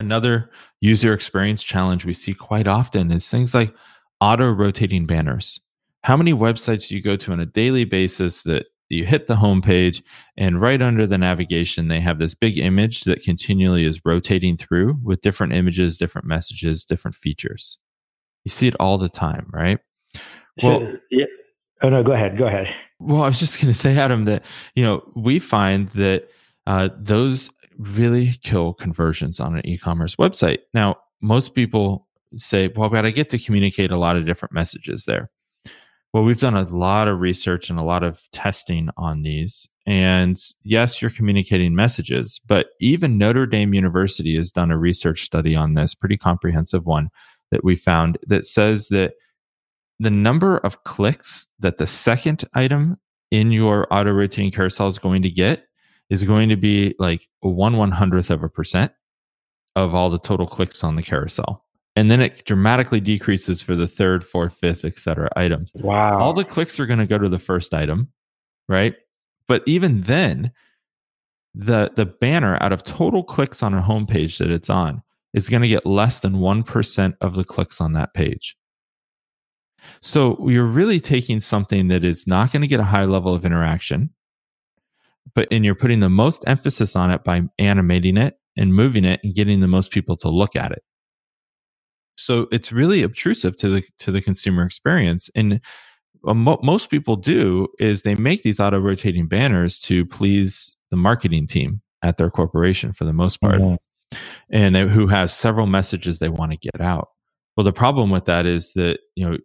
Another 0.00 0.50
user 0.80 1.12
experience 1.12 1.62
challenge 1.62 2.04
we 2.04 2.14
see 2.14 2.34
quite 2.34 2.66
often 2.66 3.10
is 3.12 3.28
things 3.28 3.54
like 3.54 3.74
auto 4.20 4.50
rotating 4.50 5.06
banners. 5.06 5.60
How 6.02 6.16
many 6.16 6.34
websites 6.34 6.88
do 6.88 6.96
you 6.96 7.02
go 7.02 7.16
to 7.16 7.32
on 7.32 7.40
a 7.40 7.46
daily 7.46 7.84
basis 7.84 8.42
that 8.42 8.66
you 8.90 9.04
hit 9.04 9.26
the 9.26 9.34
homepage 9.34 10.02
and 10.36 10.60
right 10.60 10.80
under 10.82 11.06
the 11.06 11.18
navigation, 11.18 11.88
they 11.88 12.00
have 12.00 12.18
this 12.18 12.34
big 12.34 12.58
image 12.58 13.04
that 13.04 13.22
continually 13.22 13.84
is 13.84 14.00
rotating 14.04 14.56
through 14.56 14.98
with 15.02 15.20
different 15.22 15.54
images, 15.54 15.96
different 15.96 16.26
messages, 16.26 16.84
different 16.84 17.14
features. 17.14 17.78
You 18.44 18.50
see 18.50 18.66
it 18.66 18.76
all 18.78 18.98
the 18.98 19.08
time, 19.08 19.48
right? 19.52 19.78
Well, 20.62 20.86
yeah. 21.10 21.24
Oh, 21.82 21.88
no, 21.88 22.02
go 22.02 22.12
ahead. 22.12 22.38
Go 22.38 22.46
ahead. 22.46 22.66
Well, 23.00 23.22
I 23.22 23.26
was 23.26 23.40
just 23.40 23.60
going 23.60 23.72
to 23.72 23.78
say, 23.78 23.96
Adam, 23.96 24.26
that, 24.26 24.44
you 24.74 24.84
know, 24.84 25.02
we 25.16 25.38
find 25.38 25.88
that 25.90 26.28
uh, 26.66 26.90
those 26.96 27.50
really 27.78 28.34
kill 28.42 28.72
conversions 28.74 29.40
on 29.40 29.56
an 29.56 29.66
e 29.66 29.76
commerce 29.76 30.16
website. 30.16 30.58
Now, 30.72 30.96
most 31.20 31.54
people 31.54 32.08
say, 32.36 32.68
well, 32.74 32.90
but 32.90 33.06
I 33.06 33.10
get 33.10 33.30
to 33.30 33.38
communicate 33.38 33.90
a 33.90 33.98
lot 33.98 34.16
of 34.16 34.26
different 34.26 34.52
messages 34.52 35.04
there. 35.04 35.30
Well, 36.12 36.22
we've 36.22 36.38
done 36.38 36.56
a 36.56 36.62
lot 36.62 37.08
of 37.08 37.20
research 37.20 37.70
and 37.70 37.78
a 37.78 37.82
lot 37.82 38.04
of 38.04 38.20
testing 38.30 38.88
on 38.96 39.22
these. 39.22 39.68
And 39.84 40.40
yes, 40.62 41.02
you're 41.02 41.10
communicating 41.10 41.74
messages, 41.74 42.40
but 42.46 42.68
even 42.80 43.18
Notre 43.18 43.46
Dame 43.46 43.74
University 43.74 44.36
has 44.36 44.52
done 44.52 44.70
a 44.70 44.78
research 44.78 45.22
study 45.22 45.56
on 45.56 45.74
this, 45.74 45.94
pretty 45.94 46.16
comprehensive 46.16 46.86
one 46.86 47.08
that 47.50 47.64
we 47.64 47.74
found 47.74 48.16
that 48.28 48.46
says 48.46 48.88
that 48.88 49.14
the 49.98 50.10
number 50.10 50.58
of 50.58 50.84
clicks 50.84 51.48
that 51.58 51.78
the 51.78 51.86
second 51.86 52.44
item 52.54 52.96
in 53.30 53.50
your 53.50 53.92
auto 53.92 54.12
rotating 54.12 54.50
carousel 54.50 54.86
is 54.86 54.98
going 54.98 55.22
to 55.22 55.30
get 55.30 55.64
is 56.10 56.24
going 56.24 56.48
to 56.48 56.56
be 56.56 56.94
like 56.98 57.28
one 57.40 57.76
one 57.76 57.90
hundredth 57.90 58.30
of 58.30 58.42
a 58.42 58.48
percent 58.48 58.92
of 59.76 59.94
all 59.94 60.10
the 60.10 60.18
total 60.18 60.46
clicks 60.46 60.84
on 60.84 60.96
the 60.96 61.02
carousel 61.02 61.64
and 61.96 62.10
then 62.10 62.20
it 62.20 62.44
dramatically 62.44 63.00
decreases 63.00 63.62
for 63.62 63.76
the 63.76 63.86
third, 63.86 64.24
fourth, 64.24 64.54
fifth, 64.54 64.84
etc. 64.84 65.30
items. 65.36 65.72
Wow! 65.76 66.20
All 66.20 66.32
the 66.32 66.44
clicks 66.44 66.80
are 66.80 66.86
going 66.86 66.98
to 66.98 67.06
go 67.06 67.18
to 67.18 67.28
the 67.28 67.38
first 67.38 67.72
item, 67.72 68.08
right? 68.68 68.94
But 69.46 69.62
even 69.66 70.02
then, 70.02 70.52
the 71.54 71.92
the 71.94 72.06
banner 72.06 72.58
out 72.60 72.72
of 72.72 72.82
total 72.82 73.22
clicks 73.22 73.62
on 73.62 73.74
a 73.74 73.82
homepage 73.82 74.38
that 74.38 74.50
it's 74.50 74.70
on 74.70 75.02
is 75.34 75.48
going 75.48 75.62
to 75.62 75.68
get 75.68 75.86
less 75.86 76.20
than 76.20 76.40
one 76.40 76.62
percent 76.62 77.14
of 77.20 77.34
the 77.34 77.44
clicks 77.44 77.80
on 77.80 77.92
that 77.92 78.14
page. 78.14 78.56
So 80.00 80.48
you're 80.48 80.64
really 80.64 80.98
taking 80.98 81.40
something 81.40 81.88
that 81.88 82.04
is 82.04 82.26
not 82.26 82.52
going 82.52 82.62
to 82.62 82.68
get 82.68 82.80
a 82.80 82.84
high 82.84 83.04
level 83.04 83.34
of 83.34 83.44
interaction, 83.44 84.10
but 85.34 85.48
and 85.50 85.64
you're 85.64 85.74
putting 85.74 86.00
the 86.00 86.10
most 86.10 86.44
emphasis 86.46 86.96
on 86.96 87.10
it 87.10 87.24
by 87.24 87.42
animating 87.58 88.16
it 88.16 88.34
and 88.56 88.74
moving 88.74 89.04
it 89.04 89.20
and 89.22 89.34
getting 89.34 89.60
the 89.60 89.68
most 89.68 89.90
people 89.90 90.16
to 90.18 90.28
look 90.28 90.56
at 90.56 90.72
it. 90.72 90.82
So 92.16 92.46
it's 92.52 92.72
really 92.72 93.02
obtrusive 93.02 93.56
to 93.56 93.68
the 93.68 93.84
to 94.00 94.12
the 94.12 94.22
consumer 94.22 94.64
experience. 94.64 95.30
And 95.34 95.60
uh, 96.26 96.34
mo- 96.34 96.60
most 96.62 96.90
people 96.90 97.16
do 97.16 97.68
is 97.78 98.02
they 98.02 98.14
make 98.14 98.42
these 98.42 98.60
auto 98.60 98.78
rotating 98.78 99.26
banners 99.26 99.78
to 99.80 100.06
please 100.06 100.76
the 100.90 100.96
marketing 100.96 101.46
team 101.46 101.80
at 102.02 102.18
their 102.18 102.30
corporation 102.30 102.92
for 102.92 103.04
the 103.04 103.12
most 103.12 103.40
part, 103.40 103.60
mm-hmm. 103.60 104.16
and 104.50 104.76
who 104.76 105.06
has 105.06 105.32
several 105.32 105.66
messages 105.66 106.18
they 106.18 106.28
want 106.28 106.52
to 106.52 106.58
get 106.58 106.80
out. 106.80 107.08
Well, 107.56 107.64
the 107.64 107.72
problem 107.72 108.10
with 108.10 108.26
that 108.26 108.46
is 108.46 108.72
that 108.74 108.98
you 109.16 109.28
know 109.28 109.38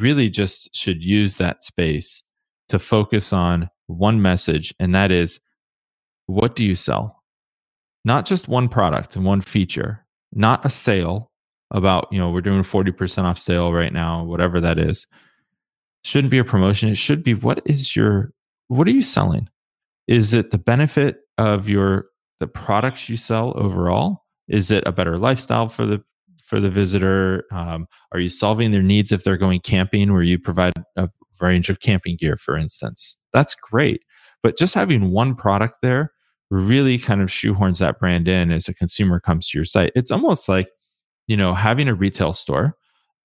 really 0.00 0.28
just 0.28 0.74
should 0.74 1.02
use 1.02 1.36
that 1.36 1.62
space 1.62 2.22
to 2.68 2.78
focus 2.78 3.32
on 3.32 3.70
one 3.88 4.22
message, 4.22 4.72
and 4.78 4.94
that 4.94 5.10
is, 5.10 5.40
what 6.26 6.54
do 6.56 6.64
you 6.64 6.76
sell? 6.76 7.18
not 8.08 8.24
just 8.24 8.48
one 8.48 8.68
product 8.68 9.16
and 9.16 9.24
one 9.26 9.42
feature, 9.42 10.02
not 10.32 10.64
a 10.64 10.70
sale 10.70 11.30
about, 11.70 12.08
you 12.10 12.18
know, 12.18 12.30
we're 12.30 12.40
doing 12.40 12.62
40% 12.62 13.24
off 13.24 13.38
sale 13.38 13.70
right 13.70 13.92
now, 13.92 14.24
whatever 14.24 14.62
that 14.62 14.78
is. 14.78 15.06
Shouldn't 16.04 16.30
be 16.30 16.38
a 16.38 16.44
promotion. 16.44 16.88
It 16.88 16.96
should 16.96 17.22
be 17.22 17.34
what 17.34 17.60
is 17.66 17.94
your, 17.94 18.32
what 18.68 18.88
are 18.88 18.92
you 18.92 19.02
selling? 19.02 19.50
Is 20.06 20.32
it 20.32 20.50
the 20.50 20.58
benefit 20.58 21.18
of 21.36 21.68
your, 21.68 22.06
the 22.40 22.46
products 22.46 23.10
you 23.10 23.18
sell 23.18 23.52
overall? 23.56 24.24
Is 24.48 24.70
it 24.70 24.84
a 24.86 24.92
better 24.92 25.18
lifestyle 25.18 25.68
for 25.68 25.84
the 25.84 26.02
for 26.42 26.60
the 26.60 26.70
visitor? 26.70 27.44
Um, 27.52 27.86
are 28.12 28.20
you 28.20 28.30
solving 28.30 28.70
their 28.70 28.82
needs 28.82 29.12
if 29.12 29.22
they're 29.22 29.36
going 29.36 29.60
camping, 29.60 30.14
where 30.14 30.22
you 30.22 30.38
provide 30.38 30.72
a 30.96 31.10
range 31.38 31.68
of 31.68 31.80
camping 31.80 32.16
gear, 32.18 32.38
for 32.38 32.56
instance? 32.56 33.17
That's 33.32 33.54
great. 33.54 34.02
But 34.42 34.56
just 34.56 34.74
having 34.74 35.10
one 35.10 35.34
product 35.34 35.76
there 35.82 36.12
really 36.50 36.98
kind 36.98 37.20
of 37.20 37.28
shoehorns 37.28 37.78
that 37.78 37.98
brand 37.98 38.26
in 38.28 38.50
as 38.50 38.68
a 38.68 38.74
consumer 38.74 39.20
comes 39.20 39.48
to 39.50 39.58
your 39.58 39.64
site. 39.64 39.92
It's 39.94 40.10
almost 40.10 40.48
like, 40.48 40.68
you 41.26 41.36
know, 41.36 41.54
having 41.54 41.88
a 41.88 41.94
retail 41.94 42.32
store 42.32 42.74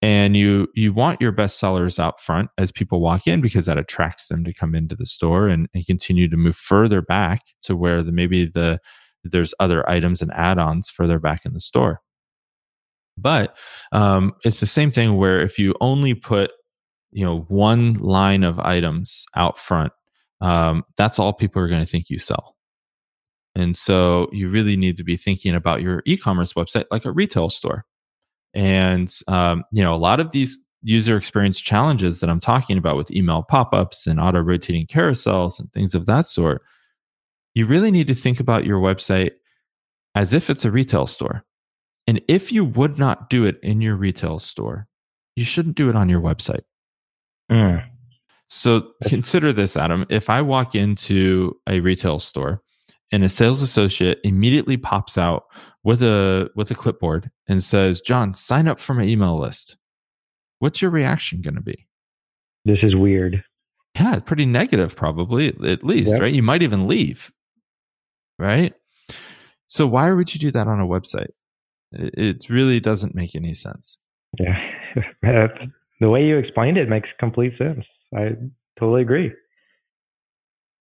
and 0.02 0.36
you 0.36 0.68
you 0.76 0.92
want 0.92 1.22
your 1.22 1.32
best 1.32 1.58
sellers 1.58 1.98
out 1.98 2.20
front 2.20 2.50
as 2.58 2.74
people 2.74 3.00
walk 3.00 3.26
in 3.26 3.40
because 3.40 3.66
that 3.66 3.78
attracts 3.78 4.28
them 4.28 4.44
to 4.44 4.54
come 4.54 4.76
into 4.76 4.98
the 4.98 5.06
store 5.06 5.48
and, 5.48 5.70
and 5.74 5.86
continue 5.86 6.28
to 6.28 6.36
move 6.36 6.58
further 6.58 7.02
back 7.02 7.42
to 7.62 7.76
where 7.76 8.04
the 8.04 8.12
maybe 8.12 8.46
the 8.46 8.80
there's 9.24 9.54
other 9.62 9.90
items 9.90 10.22
and 10.22 10.34
add-ons 10.34 10.90
further 10.90 11.20
back 11.20 11.46
in 11.46 11.54
the 11.54 11.62
store 11.62 12.02
but 13.18 13.56
um, 13.94 14.34
it's 14.44 14.60
the 14.60 14.66
same 14.66 14.92
thing 14.92 15.16
where 15.16 15.42
if 15.42 15.58
you 15.58 15.74
only 15.80 16.14
put 16.14 16.52
you 17.14 17.26
know 17.26 17.42
one 17.48 17.94
line 17.96 18.44
of 18.44 18.60
items 18.60 19.26
out 19.36 19.58
front, 19.58 19.94
um, 20.42 20.84
that's 20.98 21.20
all 21.20 21.34
people 21.34 21.62
are 21.62 21.68
going 21.68 21.84
to 21.84 21.90
think 21.90 22.10
you 22.10 22.20
sell. 22.20 22.56
And 23.56 23.78
so 23.78 24.30
you 24.32 24.50
really 24.50 24.76
need 24.76 24.98
to 24.98 25.04
be 25.04 25.16
thinking 25.16 25.54
about 25.56 25.82
your 25.82 26.02
e-commerce 26.06 26.54
website 26.54 26.86
like 26.90 27.06
a 27.06 27.12
retail 27.12 27.50
store. 27.50 27.86
And 28.54 29.14
um, 29.28 29.64
you 29.72 29.84
know 29.84 29.94
a 29.94 29.98
lot 29.98 30.20
of 30.20 30.32
these 30.32 30.58
user 30.84 31.16
experience 31.16 31.62
challenges 31.62 32.20
that 32.20 32.30
I'm 32.30 32.42
talking 32.42 32.78
about 32.78 32.98
with 32.98 33.10
email 33.12 33.44
pop-ups 33.44 34.06
and 34.06 34.20
auto 34.20 34.42
rotating 34.42 34.86
carousels 34.86 35.60
and 35.60 35.72
things 35.72 35.96
of 35.96 36.06
that 36.08 36.28
sort, 36.28 36.62
you 37.56 37.66
really 37.66 37.90
need 37.90 38.08
to 38.08 38.14
think 38.14 38.40
about 38.40 38.66
your 38.66 38.80
website 38.80 39.32
as 40.16 40.34
if 40.34 40.50
it's 40.50 40.66
a 40.66 40.72
retail 40.72 41.08
store. 41.08 41.46
And 42.06 42.22
if 42.28 42.52
you 42.52 42.66
would 42.66 43.00
not 43.00 43.30
do 43.30 43.46
it 43.46 43.60
in 43.64 43.80
your 43.80 43.96
retail 43.96 44.40
store, 44.40 44.88
you 45.36 45.46
shouldn't 45.46 45.76
do 45.76 45.90
it 45.90 45.96
on 45.96 46.10
your 46.10 46.22
website. 46.22 46.64
Mm. 47.52 47.86
So 48.50 48.92
consider 49.06 49.52
this, 49.52 49.76
Adam. 49.76 50.06
If 50.10 50.30
I 50.30 50.42
walk 50.42 50.76
into 50.76 51.56
a 51.68 51.80
retail 51.80 52.20
store 52.20 52.62
and 53.12 53.24
a 53.24 53.30
sales 53.30 53.62
associate 53.62 54.20
immediately 54.24 54.78
pops 54.78 55.18
out 55.18 55.46
with 55.84 56.02
a 56.04 56.50
with 56.56 56.72
a 56.72 56.76
clipboard 56.76 57.32
and 57.48 57.64
says, 57.64 58.02
"John, 58.02 58.34
sign 58.34 58.68
up 58.68 58.80
for 58.80 58.94
my 58.94 59.04
email 59.04 59.40
list." 59.40 59.78
What's 60.60 60.82
your 60.82 60.92
reaction 60.92 61.42
going 61.42 61.56
to 61.56 61.62
be? 61.62 61.88
This 62.64 62.78
is 62.84 62.96
weird. 62.96 63.44
Yeah, 64.00 64.20
pretty 64.20 64.46
negative, 64.46 64.96
probably 64.96 65.50
at 65.68 65.84
least, 65.84 66.12
yep. 66.12 66.22
right? 66.22 66.34
You 66.34 66.42
might 66.42 66.64
even 66.64 66.88
leave, 66.88 67.32
right? 68.40 68.74
So 69.68 69.86
why 69.86 70.12
would 70.12 70.34
you 70.34 70.40
do 70.40 70.52
that 70.52 70.68
on 70.68 70.80
a 70.80 70.88
website? 70.88 71.32
It 71.92 72.50
really 72.50 72.80
doesn't 72.80 73.14
make 73.14 73.36
any 73.36 73.54
sense. 73.54 73.98
Yeah. 74.40 74.58
the 76.04 76.10
way 76.10 76.22
you 76.22 76.38
explained 76.38 76.78
it 76.78 76.90
makes 76.90 77.08
complete 77.18 77.54
sense. 77.58 77.86
I 78.14 78.32
totally 78.78 79.04
agree. 79.04 79.32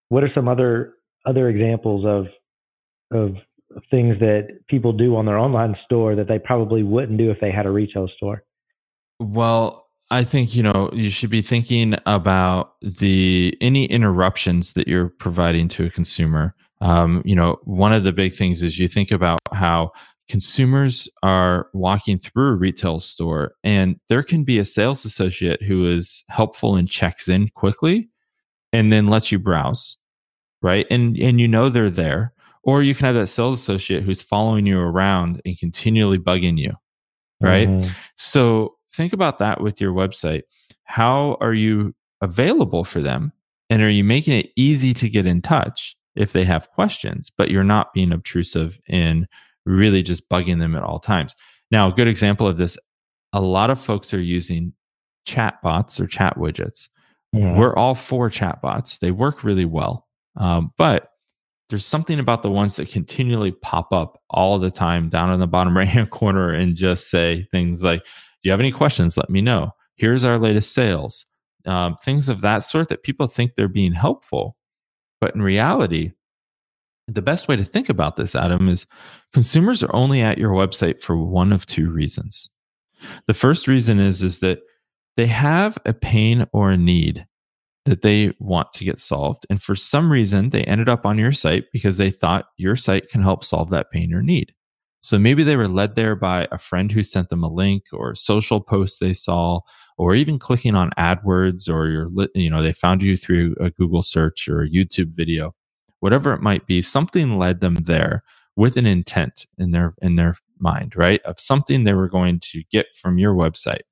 What 0.08 0.24
are 0.24 0.30
some 0.34 0.48
other 0.48 0.94
other 1.24 1.48
examples 1.48 2.04
of 2.04 2.26
of 3.16 3.36
things 3.88 4.18
that 4.18 4.48
people 4.68 4.92
do 4.92 5.14
on 5.14 5.24
their 5.24 5.38
online 5.38 5.76
store 5.84 6.16
that 6.16 6.26
they 6.26 6.40
probably 6.40 6.82
wouldn't 6.82 7.18
do 7.18 7.30
if 7.30 7.38
they 7.40 7.52
had 7.52 7.66
a 7.66 7.70
retail 7.70 8.08
store? 8.16 8.42
Well, 9.20 9.86
I 10.10 10.24
think 10.24 10.56
you 10.56 10.64
know 10.64 10.90
you 10.92 11.08
should 11.08 11.30
be 11.30 11.40
thinking 11.40 11.94
about 12.04 12.72
the 12.82 13.56
any 13.60 13.84
interruptions 13.84 14.72
that 14.72 14.88
you're 14.88 15.08
providing 15.08 15.68
to 15.68 15.86
a 15.86 15.90
consumer. 15.90 16.56
Um, 16.80 17.22
you 17.24 17.36
know, 17.36 17.60
one 17.62 17.92
of 17.92 18.02
the 18.02 18.12
big 18.12 18.34
things 18.34 18.60
is 18.60 18.76
you 18.76 18.88
think 18.88 19.12
about 19.12 19.38
how 19.52 19.92
consumers 20.28 21.08
are 21.22 21.68
walking 21.72 22.18
through 22.18 22.48
a 22.48 22.56
retail 22.56 23.00
store 23.00 23.54
and 23.64 23.96
there 24.08 24.22
can 24.22 24.44
be 24.44 24.58
a 24.58 24.64
sales 24.64 25.04
associate 25.04 25.62
who 25.62 25.90
is 25.90 26.24
helpful 26.28 26.76
and 26.76 26.88
checks 26.88 27.28
in 27.28 27.48
quickly 27.48 28.08
and 28.72 28.92
then 28.92 29.08
lets 29.08 29.30
you 29.30 29.38
browse 29.38 29.98
right? 30.62 30.86
And 30.90 31.18
and 31.18 31.40
you 31.40 31.48
know 31.48 31.68
they're 31.68 31.90
there 31.90 32.32
or 32.62 32.82
you 32.82 32.94
can 32.94 33.06
have 33.06 33.16
that 33.16 33.26
sales 33.26 33.60
associate 33.60 34.04
who's 34.04 34.22
following 34.22 34.64
you 34.64 34.78
around 34.80 35.42
and 35.44 35.58
continually 35.58 36.18
bugging 36.18 36.56
you 36.56 36.72
right? 37.40 37.68
Mm-hmm. 37.68 37.90
so 38.14 38.76
think 38.94 39.12
about 39.12 39.40
that 39.40 39.60
with 39.60 39.80
your 39.80 39.92
website. 39.92 40.42
How 40.84 41.36
are 41.40 41.54
you 41.54 41.94
available 42.20 42.84
for 42.84 43.00
them 43.00 43.32
and 43.68 43.82
are 43.82 43.90
you 43.90 44.04
making 44.04 44.38
it 44.38 44.50
easy 44.56 44.94
to 44.94 45.10
get 45.10 45.26
in 45.26 45.42
touch 45.42 45.96
if 46.14 46.32
they 46.32 46.44
have 46.44 46.70
questions 46.70 47.32
but 47.36 47.50
you're 47.50 47.64
not 47.64 47.92
being 47.92 48.12
obtrusive 48.12 48.78
in 48.86 49.26
really 49.66 50.02
just 50.02 50.28
bugging 50.28 50.58
them 50.58 50.76
at 50.76 50.82
all 50.82 50.98
times. 50.98 51.34
Now, 51.70 51.90
a 51.90 51.92
good 51.92 52.08
example 52.08 52.46
of 52.46 52.58
this 52.58 52.76
a 53.32 53.40
lot 53.40 53.70
of 53.70 53.80
folks 53.80 54.12
are 54.12 54.20
using 54.20 54.74
chat 55.24 55.62
bots 55.62 55.98
or 55.98 56.06
chat 56.06 56.36
widgets. 56.36 56.88
Yeah. 57.32 57.56
We're 57.56 57.74
all 57.74 57.94
for 57.94 58.28
chat 58.28 58.60
bots, 58.60 58.98
they 58.98 59.10
work 59.10 59.42
really 59.42 59.64
well. 59.64 60.06
Um, 60.36 60.72
but 60.76 61.08
there's 61.70 61.86
something 61.86 62.18
about 62.18 62.42
the 62.42 62.50
ones 62.50 62.76
that 62.76 62.90
continually 62.90 63.52
pop 63.52 63.92
up 63.92 64.20
all 64.28 64.58
the 64.58 64.70
time 64.70 65.08
down 65.08 65.32
in 65.32 65.40
the 65.40 65.46
bottom 65.46 65.76
right 65.76 65.88
hand 65.88 66.10
corner 66.10 66.50
and 66.50 66.76
just 66.76 67.10
say 67.10 67.46
things 67.50 67.82
like, 67.82 68.04
Do 68.04 68.08
you 68.44 68.50
have 68.50 68.60
any 68.60 68.72
questions? 68.72 69.16
Let 69.16 69.30
me 69.30 69.40
know. 69.40 69.70
Here's 69.96 70.24
our 70.24 70.38
latest 70.38 70.74
sales. 70.74 71.26
Um, 71.64 71.96
things 72.04 72.28
of 72.28 72.40
that 72.40 72.60
sort 72.60 72.88
that 72.88 73.04
people 73.04 73.26
think 73.26 73.54
they're 73.54 73.68
being 73.68 73.92
helpful. 73.92 74.56
But 75.20 75.34
in 75.34 75.42
reality, 75.42 76.12
the 77.08 77.22
best 77.22 77.48
way 77.48 77.56
to 77.56 77.64
think 77.64 77.88
about 77.88 78.16
this, 78.16 78.34
Adam, 78.34 78.68
is 78.68 78.86
consumers 79.32 79.82
are 79.82 79.94
only 79.94 80.22
at 80.22 80.38
your 80.38 80.52
website 80.52 81.00
for 81.00 81.16
one 81.16 81.52
of 81.52 81.66
two 81.66 81.90
reasons. 81.90 82.48
The 83.26 83.34
first 83.34 83.66
reason 83.66 83.98
is, 83.98 84.22
is 84.22 84.40
that 84.40 84.60
they 85.16 85.26
have 85.26 85.76
a 85.84 85.92
pain 85.92 86.46
or 86.52 86.70
a 86.70 86.76
need 86.76 87.26
that 87.84 88.02
they 88.02 88.32
want 88.38 88.72
to 88.72 88.84
get 88.84 88.98
solved. 88.98 89.44
And 89.50 89.60
for 89.60 89.74
some 89.74 90.10
reason, 90.10 90.50
they 90.50 90.62
ended 90.64 90.88
up 90.88 91.04
on 91.04 91.18
your 91.18 91.32
site 91.32 91.64
because 91.72 91.96
they 91.96 92.10
thought 92.10 92.46
your 92.56 92.76
site 92.76 93.10
can 93.10 93.22
help 93.22 93.44
solve 93.44 93.70
that 93.70 93.90
pain 93.90 94.14
or 94.14 94.22
need. 94.22 94.54
So 95.00 95.18
maybe 95.18 95.42
they 95.42 95.56
were 95.56 95.66
led 95.66 95.96
there 95.96 96.14
by 96.14 96.46
a 96.52 96.58
friend 96.58 96.92
who 96.92 97.02
sent 97.02 97.28
them 97.28 97.42
a 97.42 97.52
link 97.52 97.82
or 97.92 98.12
a 98.12 98.16
social 98.16 98.60
post 98.60 99.00
they 99.00 99.12
saw, 99.12 99.58
or 99.98 100.14
even 100.14 100.38
clicking 100.38 100.76
on 100.76 100.92
AdWords 100.96 101.68
or 101.68 101.88
your, 101.88 102.08
you 102.36 102.48
know, 102.48 102.62
they 102.62 102.72
found 102.72 103.02
you 103.02 103.16
through 103.16 103.56
a 103.60 103.70
Google 103.70 104.02
search 104.02 104.46
or 104.48 104.62
a 104.62 104.70
YouTube 104.70 105.08
video 105.12 105.56
whatever 106.02 106.32
it 106.32 106.42
might 106.42 106.66
be, 106.66 106.82
something 106.82 107.38
led 107.38 107.60
them 107.60 107.76
there 107.76 108.24
with 108.56 108.76
an 108.76 108.86
intent 108.86 109.46
in 109.56 109.70
their 109.70 109.94
in 110.02 110.16
their 110.16 110.34
mind, 110.58 110.96
right? 110.96 111.22
Of 111.22 111.38
something 111.38 111.84
they 111.84 111.94
were 111.94 112.08
going 112.08 112.40
to 112.40 112.64
get 112.72 112.86
from 112.96 113.18
your 113.18 113.34
website. 113.34 113.82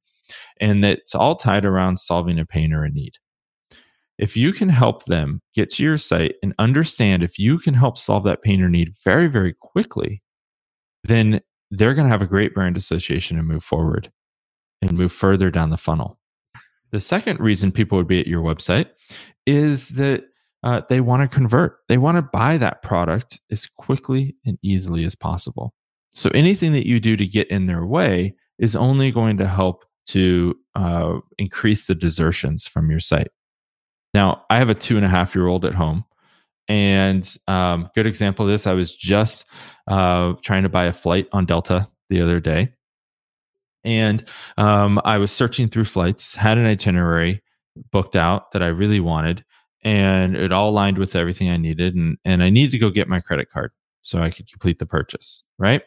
And 0.60 0.84
it's 0.84 1.14
all 1.14 1.36
tied 1.36 1.64
around 1.64 1.98
solving 1.98 2.38
a 2.38 2.44
pain 2.44 2.72
or 2.72 2.84
a 2.84 2.90
need. 2.90 3.14
If 4.18 4.36
you 4.36 4.52
can 4.52 4.68
help 4.68 5.04
them 5.04 5.40
get 5.54 5.70
to 5.74 5.84
your 5.84 5.96
site 5.96 6.34
and 6.42 6.52
understand 6.58 7.22
if 7.22 7.38
you 7.38 7.58
can 7.58 7.74
help 7.74 7.96
solve 7.96 8.24
that 8.24 8.42
pain 8.42 8.60
or 8.60 8.68
need 8.68 8.92
very, 9.04 9.28
very 9.28 9.54
quickly, 9.60 10.20
then 11.04 11.40
they're 11.70 11.94
going 11.94 12.06
to 12.06 12.12
have 12.12 12.22
a 12.22 12.26
great 12.26 12.54
brand 12.54 12.76
association 12.76 13.38
and 13.38 13.46
move 13.46 13.64
forward 13.64 14.10
and 14.82 14.92
move 14.92 15.12
further 15.12 15.50
down 15.50 15.70
the 15.70 15.76
funnel. 15.76 16.18
The 16.90 17.00
second 17.00 17.38
reason 17.38 17.70
people 17.70 17.96
would 17.98 18.08
be 18.08 18.20
at 18.20 18.26
your 18.26 18.42
website 18.42 18.90
is 19.46 19.90
that 19.90 20.24
uh, 20.62 20.82
they 20.88 21.00
want 21.00 21.22
to 21.22 21.34
convert. 21.34 21.78
They 21.88 21.98
want 21.98 22.16
to 22.16 22.22
buy 22.22 22.56
that 22.58 22.82
product 22.82 23.40
as 23.50 23.66
quickly 23.66 24.36
and 24.44 24.58
easily 24.62 25.04
as 25.04 25.14
possible. 25.14 25.72
So 26.12 26.30
anything 26.34 26.72
that 26.72 26.86
you 26.86 27.00
do 27.00 27.16
to 27.16 27.26
get 27.26 27.48
in 27.50 27.66
their 27.66 27.86
way 27.86 28.34
is 28.58 28.76
only 28.76 29.10
going 29.10 29.38
to 29.38 29.46
help 29.46 29.84
to 30.08 30.56
uh, 30.74 31.18
increase 31.38 31.86
the 31.86 31.94
desertions 31.94 32.66
from 32.66 32.90
your 32.90 33.00
site. 33.00 33.28
Now, 34.12 34.44
I 34.50 34.58
have 34.58 34.68
a 34.68 34.74
two 34.74 34.96
and 34.96 35.06
a 35.06 35.08
half 35.08 35.34
year 35.34 35.46
old 35.46 35.64
at 35.64 35.74
home. 35.74 36.04
And 36.68 37.36
um, 37.48 37.88
good 37.94 38.06
example 38.06 38.44
of 38.44 38.50
this, 38.50 38.66
I 38.66 38.74
was 38.74 38.94
just 38.94 39.44
uh, 39.88 40.34
trying 40.42 40.62
to 40.62 40.68
buy 40.68 40.84
a 40.84 40.92
flight 40.92 41.28
on 41.32 41.46
Delta 41.46 41.88
the 42.10 42.20
other 42.20 42.38
day. 42.38 42.72
And 43.82 44.24
um, 44.58 45.00
I 45.04 45.18
was 45.18 45.32
searching 45.32 45.68
through 45.68 45.86
flights, 45.86 46.34
had 46.34 46.58
an 46.58 46.66
itinerary 46.66 47.42
booked 47.92 48.14
out 48.14 48.52
that 48.52 48.62
I 48.62 48.66
really 48.66 49.00
wanted 49.00 49.44
and 49.82 50.36
it 50.36 50.52
all 50.52 50.70
aligned 50.70 50.98
with 50.98 51.16
everything 51.16 51.50
I 51.50 51.56
needed. 51.56 51.94
And, 51.94 52.18
and 52.24 52.42
I 52.42 52.50
needed 52.50 52.72
to 52.72 52.78
go 52.78 52.90
get 52.90 53.08
my 53.08 53.20
credit 53.20 53.50
card 53.50 53.72
so 54.02 54.20
I 54.20 54.30
could 54.30 54.50
complete 54.50 54.78
the 54.78 54.86
purchase. 54.86 55.44
Right. 55.58 55.82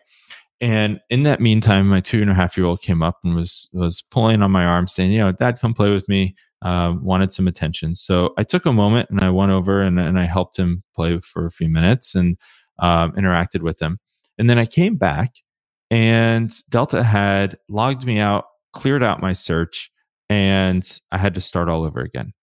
And 0.62 1.00
in 1.10 1.24
that 1.24 1.42
meantime, 1.42 1.88
my 1.90 2.00
two 2.00 2.22
and 2.22 2.32
a 2.32 2.34
half 2.34 2.56
year 2.56 2.66
old 2.66 2.82
came 2.82 3.02
up 3.04 3.20
and 3.24 3.36
was, 3.36 3.70
was 3.74 4.02
pulling 4.02 4.42
on 4.42 4.52
my 4.52 4.66
arm 4.66 4.88
saying, 4.88 5.12
you 5.12 5.20
know, 5.20 5.32
dad, 5.32 5.60
come 5.60 5.74
play 5.74 5.90
with 5.90 6.08
me. 6.08 6.36
Uh, 6.62 6.94
wanted 7.02 7.34
some 7.34 7.46
attention. 7.46 7.94
So 7.94 8.34
I 8.38 8.44
took 8.44 8.66
a 8.66 8.72
moment 8.72 9.10
and 9.10 9.22
I 9.22 9.30
went 9.30 9.52
over 9.52 9.82
and, 9.82 10.00
and 10.00 10.18
I 10.18 10.24
helped 10.24 10.58
him 10.58 10.82
play 10.96 11.20
for 11.20 11.46
a 11.46 11.52
few 11.52 11.68
minutes 11.68 12.16
and 12.16 12.38
um, 12.80 13.12
interacted 13.14 13.64
with 13.64 13.82
him. 13.82 14.00
And 14.38 14.50
then 14.50 14.58
I 14.58 14.66
came 14.66 14.96
back 14.96 15.36
and 15.92 16.56
Delta 16.70 17.04
had 17.04 17.58
logged 17.68 18.06
me 18.06 18.20
out, 18.20 18.46
cleared 18.72 19.04
out 19.04 19.22
my 19.22 19.34
search, 19.34 19.92
and 20.30 21.00
I 21.12 21.18
had 21.18 21.36
to 21.36 21.42
start 21.42 21.70
all 21.70 21.84
over 21.84 22.00
again. 22.00 22.34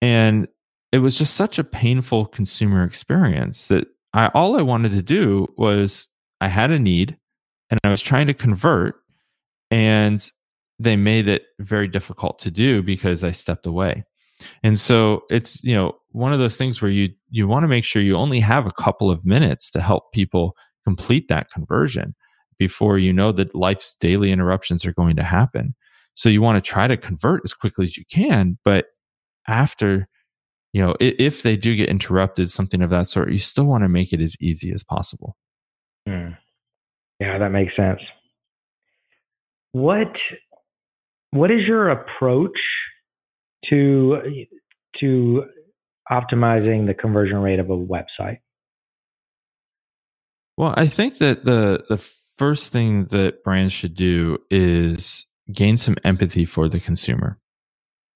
And 0.00 0.48
it 0.92 0.98
was 0.98 1.18
just 1.18 1.34
such 1.34 1.58
a 1.58 1.64
painful 1.64 2.26
consumer 2.26 2.84
experience 2.84 3.66
that 3.66 3.88
I 4.14 4.28
all 4.28 4.58
I 4.58 4.62
wanted 4.62 4.92
to 4.92 5.02
do 5.02 5.46
was 5.56 6.08
I 6.40 6.48
had 6.48 6.70
a 6.70 6.78
need 6.78 7.16
and 7.70 7.78
I 7.84 7.90
was 7.90 8.00
trying 8.00 8.26
to 8.28 8.34
convert 8.34 8.96
and 9.70 10.30
they 10.78 10.96
made 10.96 11.28
it 11.28 11.42
very 11.58 11.88
difficult 11.88 12.38
to 12.40 12.50
do 12.50 12.82
because 12.82 13.24
I 13.24 13.32
stepped 13.32 13.66
away. 13.66 14.04
And 14.62 14.78
so 14.78 15.22
it's, 15.30 15.62
you 15.64 15.74
know, 15.74 15.96
one 16.12 16.32
of 16.32 16.38
those 16.38 16.56
things 16.56 16.80
where 16.80 16.90
you 16.90 17.10
you 17.28 17.48
want 17.48 17.64
to 17.64 17.68
make 17.68 17.84
sure 17.84 18.00
you 18.00 18.16
only 18.16 18.40
have 18.40 18.66
a 18.66 18.72
couple 18.72 19.10
of 19.10 19.26
minutes 19.26 19.70
to 19.70 19.80
help 19.80 20.12
people 20.12 20.56
complete 20.84 21.28
that 21.28 21.50
conversion 21.50 22.14
before 22.58 22.98
you 22.98 23.12
know 23.12 23.32
that 23.32 23.54
life's 23.54 23.96
daily 23.96 24.32
interruptions 24.32 24.86
are 24.86 24.92
going 24.92 25.16
to 25.16 25.22
happen. 25.22 25.74
So 26.14 26.28
you 26.28 26.40
want 26.42 26.62
to 26.62 26.68
try 26.68 26.86
to 26.86 26.96
convert 26.96 27.42
as 27.44 27.54
quickly 27.54 27.84
as 27.84 27.96
you 27.96 28.04
can, 28.10 28.58
but 28.64 28.86
after 29.48 30.06
you 30.72 30.82
know, 30.82 30.94
if 31.00 31.42
they 31.42 31.56
do 31.56 31.74
get 31.74 31.88
interrupted, 31.88 32.50
something 32.50 32.82
of 32.82 32.90
that 32.90 33.06
sort, 33.06 33.32
you 33.32 33.38
still 33.38 33.64
want 33.64 33.84
to 33.84 33.88
make 33.88 34.12
it 34.12 34.20
as 34.20 34.36
easy 34.38 34.70
as 34.72 34.84
possible. 34.84 35.36
Hmm. 36.06 36.32
Yeah, 37.18 37.38
that 37.38 37.50
makes 37.50 37.74
sense. 37.74 38.00
What 39.72 40.12
what 41.30 41.50
is 41.50 41.60
your 41.66 41.90
approach 41.90 42.58
to 43.70 44.18
to 45.00 45.44
optimizing 46.10 46.86
the 46.86 46.94
conversion 46.94 47.38
rate 47.38 47.58
of 47.58 47.70
a 47.70 47.76
website? 47.76 48.38
Well, 50.56 50.74
I 50.76 50.86
think 50.86 51.18
that 51.18 51.44
the 51.44 51.84
the 51.88 51.98
first 52.36 52.72
thing 52.72 53.06
that 53.06 53.42
brands 53.42 53.72
should 53.72 53.94
do 53.94 54.38
is 54.50 55.26
gain 55.52 55.76
some 55.76 55.96
empathy 56.04 56.44
for 56.44 56.68
the 56.68 56.80
consumer. 56.80 57.38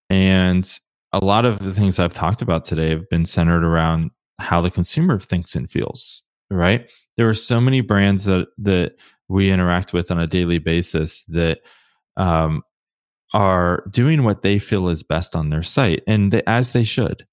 And 0.09 0.79
a 1.13 1.25
lot 1.25 1.45
of 1.45 1.59
the 1.59 1.73
things 1.73 1.99
I've 1.99 2.15
talked 2.15 2.43
about 2.43 2.65
today 2.65 2.91
have 2.91 3.09
been 3.09 3.27
centered 3.27 3.65
around 3.65 4.11
how 4.39 4.61
the 4.61 4.71
consumer 4.71 5.19
thinks 5.19 5.55
and 5.55 5.71
feels, 5.71 6.23
right? 6.51 6.91
There 7.17 7.29
are 7.29 7.35
so 7.35 7.61
many 7.61 7.81
brands 7.81 8.25
that 8.25 8.49
that 8.59 8.95
we 9.29 9.51
interact 9.51 9.93
with 9.93 10.11
on 10.11 10.19
a 10.19 10.27
daily 10.27 10.59
basis 10.59 11.25
that 11.29 11.61
um, 12.17 12.63
are 13.33 13.85
doing 13.91 14.25
what 14.25 14.43
they 14.43 14.59
feel 14.59 14.89
is 14.89 15.03
best 15.03 15.35
on 15.35 15.51
their 15.51 15.63
site, 15.63 16.03
and 16.07 16.33
they, 16.33 16.43
as 16.47 16.73
they 16.73 16.85
should. 16.85 17.27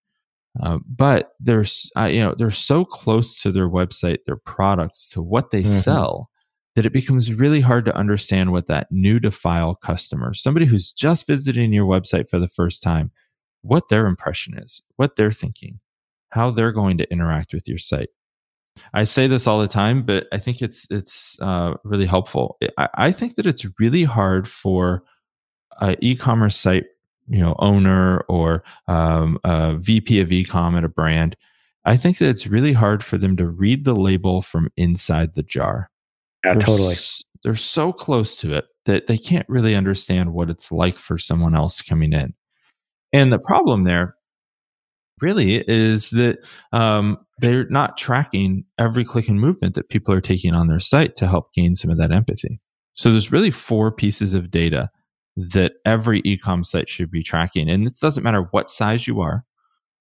Uh, 0.61 0.79
but 0.87 1.31
they're 1.39 1.65
uh, 1.97 2.05
you 2.05 2.19
know 2.19 2.35
they're 2.37 2.51
so 2.51 2.83
close 2.83 3.39
to 3.41 3.51
their 3.51 3.69
website, 3.69 4.19
their 4.25 4.37
products, 4.37 5.07
to 5.09 5.21
what 5.21 5.51
they 5.51 5.63
mm-hmm. 5.63 5.77
sell 5.77 6.29
that 6.75 6.85
it 6.85 6.93
becomes 6.93 7.33
really 7.33 7.61
hard 7.61 7.85
to 7.85 7.95
understand 7.95 8.51
what 8.51 8.67
that 8.67 8.87
new 8.91 9.19
to 9.19 9.31
file 9.31 9.75
customer, 9.75 10.33
somebody 10.33 10.65
who's 10.65 10.91
just 10.91 11.27
visiting 11.27 11.73
your 11.73 11.85
website 11.85 12.29
for 12.29 12.39
the 12.39 12.47
first 12.47 12.81
time, 12.81 13.11
what 13.61 13.89
their 13.89 14.07
impression 14.07 14.57
is, 14.57 14.81
what 14.95 15.15
they're 15.15 15.31
thinking, 15.31 15.79
how 16.29 16.51
they're 16.51 16.71
going 16.71 16.97
to 16.97 17.11
interact 17.11 17.53
with 17.53 17.67
your 17.67 17.77
site. 17.77 18.09
I 18.93 19.03
say 19.03 19.27
this 19.27 19.45
all 19.45 19.59
the 19.59 19.67
time, 19.67 20.03
but 20.03 20.27
I 20.31 20.37
think 20.37 20.61
it's 20.61 20.87
it's 20.89 21.37
uh, 21.41 21.73
really 21.83 22.05
helpful. 22.05 22.57
I, 22.77 22.87
I 22.93 23.11
think 23.11 23.35
that 23.35 23.45
it's 23.45 23.65
really 23.77 24.03
hard 24.03 24.47
for 24.47 25.03
an 25.81 25.95
e-commerce 26.01 26.55
site 26.55 26.85
you 27.29 27.39
know 27.39 27.55
owner 27.59 28.19
or 28.21 28.63
um, 28.87 29.37
a 29.43 29.75
VP 29.75 30.19
of 30.19 30.29
ecom 30.29 30.75
at 30.77 30.83
a 30.83 30.89
brand, 30.89 31.37
I 31.85 31.95
think 31.95 32.17
that 32.17 32.29
it's 32.29 32.47
really 32.47 32.73
hard 32.73 33.03
for 33.03 33.17
them 33.17 33.37
to 33.37 33.47
read 33.47 33.85
the 33.85 33.95
label 33.95 34.41
from 34.41 34.69
inside 34.75 35.35
the 35.35 35.43
jar. 35.43 35.89
Yeah, 36.43 36.55
they're 36.55 36.63
totally. 36.63 36.93
S- 36.93 37.23
they're 37.43 37.55
so 37.55 37.93
close 37.93 38.35
to 38.37 38.53
it 38.53 38.65
that 38.85 39.07
they 39.07 39.17
can't 39.17 39.47
really 39.47 39.75
understand 39.75 40.33
what 40.33 40.49
it's 40.49 40.71
like 40.71 40.97
for 40.97 41.17
someone 41.17 41.55
else 41.55 41.81
coming 41.81 42.11
in. 42.11 42.33
And 43.11 43.31
the 43.31 43.39
problem 43.39 43.83
there 43.83 44.15
really 45.21 45.63
is 45.67 46.11
that 46.11 46.37
um, 46.71 47.17
they're 47.39 47.67
not 47.69 47.97
tracking 47.97 48.63
every 48.77 49.03
click 49.03 49.27
and 49.27 49.39
movement 49.39 49.75
that 49.75 49.89
people 49.89 50.13
are 50.13 50.21
taking 50.21 50.53
on 50.53 50.67
their 50.67 50.79
site 50.79 51.15
to 51.17 51.27
help 51.27 51.53
gain 51.53 51.75
some 51.75 51.91
of 51.91 51.97
that 51.97 52.11
empathy. 52.11 52.59
So 52.93 53.11
there's 53.11 53.31
really 53.31 53.51
four 53.51 53.91
pieces 53.91 54.33
of 54.33 54.51
data 54.51 54.89
that 55.35 55.73
every 55.85 56.21
ecom 56.23 56.65
site 56.65 56.89
should 56.89 57.11
be 57.11 57.23
tracking. 57.23 57.69
And 57.69 57.87
it 57.87 57.97
doesn't 57.99 58.23
matter 58.23 58.47
what 58.51 58.69
size 58.69 59.07
you 59.07 59.21
are, 59.21 59.45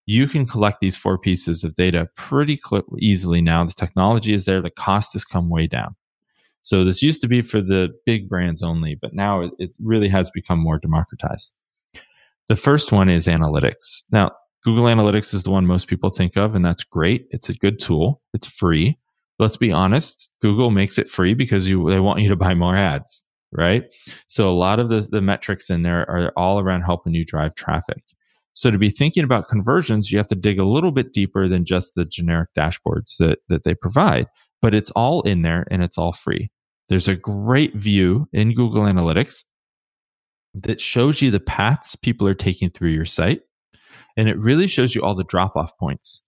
you 0.06 0.26
can 0.26 0.46
collect 0.46 0.80
these 0.80 0.96
four 0.96 1.18
pieces 1.18 1.64
of 1.64 1.74
data 1.74 2.08
pretty 2.16 2.58
cl- 2.66 2.82
easily 2.98 3.42
now. 3.42 3.64
The 3.64 3.74
technology 3.74 4.34
is 4.34 4.46
there, 4.46 4.62
the 4.62 4.70
cost 4.70 5.12
has 5.12 5.24
come 5.24 5.50
way 5.50 5.66
down. 5.66 5.94
So 6.62 6.82
this 6.82 7.02
used 7.02 7.20
to 7.22 7.28
be 7.28 7.42
for 7.42 7.60
the 7.60 7.90
big 8.04 8.28
brands 8.28 8.62
only, 8.62 8.94
but 8.94 9.14
now 9.14 9.42
it, 9.42 9.52
it 9.58 9.70
really 9.82 10.08
has 10.08 10.30
become 10.30 10.58
more 10.58 10.78
democratized. 10.78 11.52
The 12.48 12.56
first 12.56 12.92
one 12.92 13.08
is 13.08 13.26
analytics. 13.26 14.02
Now, 14.10 14.32
Google 14.64 14.84
Analytics 14.84 15.34
is 15.34 15.42
the 15.42 15.50
one 15.50 15.66
most 15.66 15.86
people 15.86 16.10
think 16.10 16.36
of, 16.36 16.54
and 16.54 16.64
that's 16.64 16.84
great. 16.84 17.26
It's 17.30 17.48
a 17.48 17.54
good 17.54 17.78
tool. 17.78 18.20
It's 18.34 18.46
free. 18.46 18.98
Let's 19.38 19.56
be 19.56 19.70
honest. 19.70 20.30
Google 20.40 20.70
makes 20.70 20.98
it 20.98 21.08
free 21.08 21.34
because 21.34 21.68
you, 21.68 21.88
they 21.90 22.00
want 22.00 22.20
you 22.20 22.28
to 22.28 22.36
buy 22.36 22.54
more 22.54 22.76
ads 22.76 23.24
right? 23.52 23.84
So 24.28 24.48
a 24.48 24.52
lot 24.52 24.78
of 24.78 24.88
the, 24.88 25.06
the 25.10 25.20
metrics 25.20 25.70
in 25.70 25.82
there 25.82 26.08
are 26.10 26.32
all 26.36 26.58
around 26.58 26.82
helping 26.82 27.14
you 27.14 27.24
drive 27.24 27.54
traffic. 27.54 28.02
So 28.54 28.70
to 28.70 28.78
be 28.78 28.90
thinking 28.90 29.24
about 29.24 29.48
conversions, 29.48 30.10
you 30.10 30.18
have 30.18 30.26
to 30.28 30.34
dig 30.34 30.58
a 30.58 30.64
little 30.64 30.90
bit 30.90 31.12
deeper 31.12 31.46
than 31.46 31.64
just 31.64 31.94
the 31.94 32.04
generic 32.04 32.50
dashboards 32.56 33.16
that, 33.18 33.38
that 33.48 33.64
they 33.64 33.74
provide, 33.74 34.26
but 34.60 34.74
it's 34.74 34.90
all 34.90 35.22
in 35.22 35.42
there 35.42 35.66
and 35.70 35.82
it's 35.82 35.96
all 35.96 36.12
free. 36.12 36.50
There's 36.88 37.08
a 37.08 37.14
great 37.14 37.74
view 37.76 38.28
in 38.32 38.54
Google 38.54 38.82
Analytics 38.82 39.44
that 40.62 40.80
shows 40.80 41.20
you 41.22 41.30
the 41.30 41.40
paths 41.40 41.96
people 41.96 42.26
are 42.26 42.34
taking 42.34 42.70
through 42.70 42.90
your 42.90 43.06
site. 43.06 43.40
And 44.16 44.28
it 44.28 44.38
really 44.38 44.66
shows 44.66 44.94
you 44.94 45.02
all 45.02 45.14
the 45.14 45.24
drop 45.24 45.56
off 45.56 45.76
points. 45.78 46.20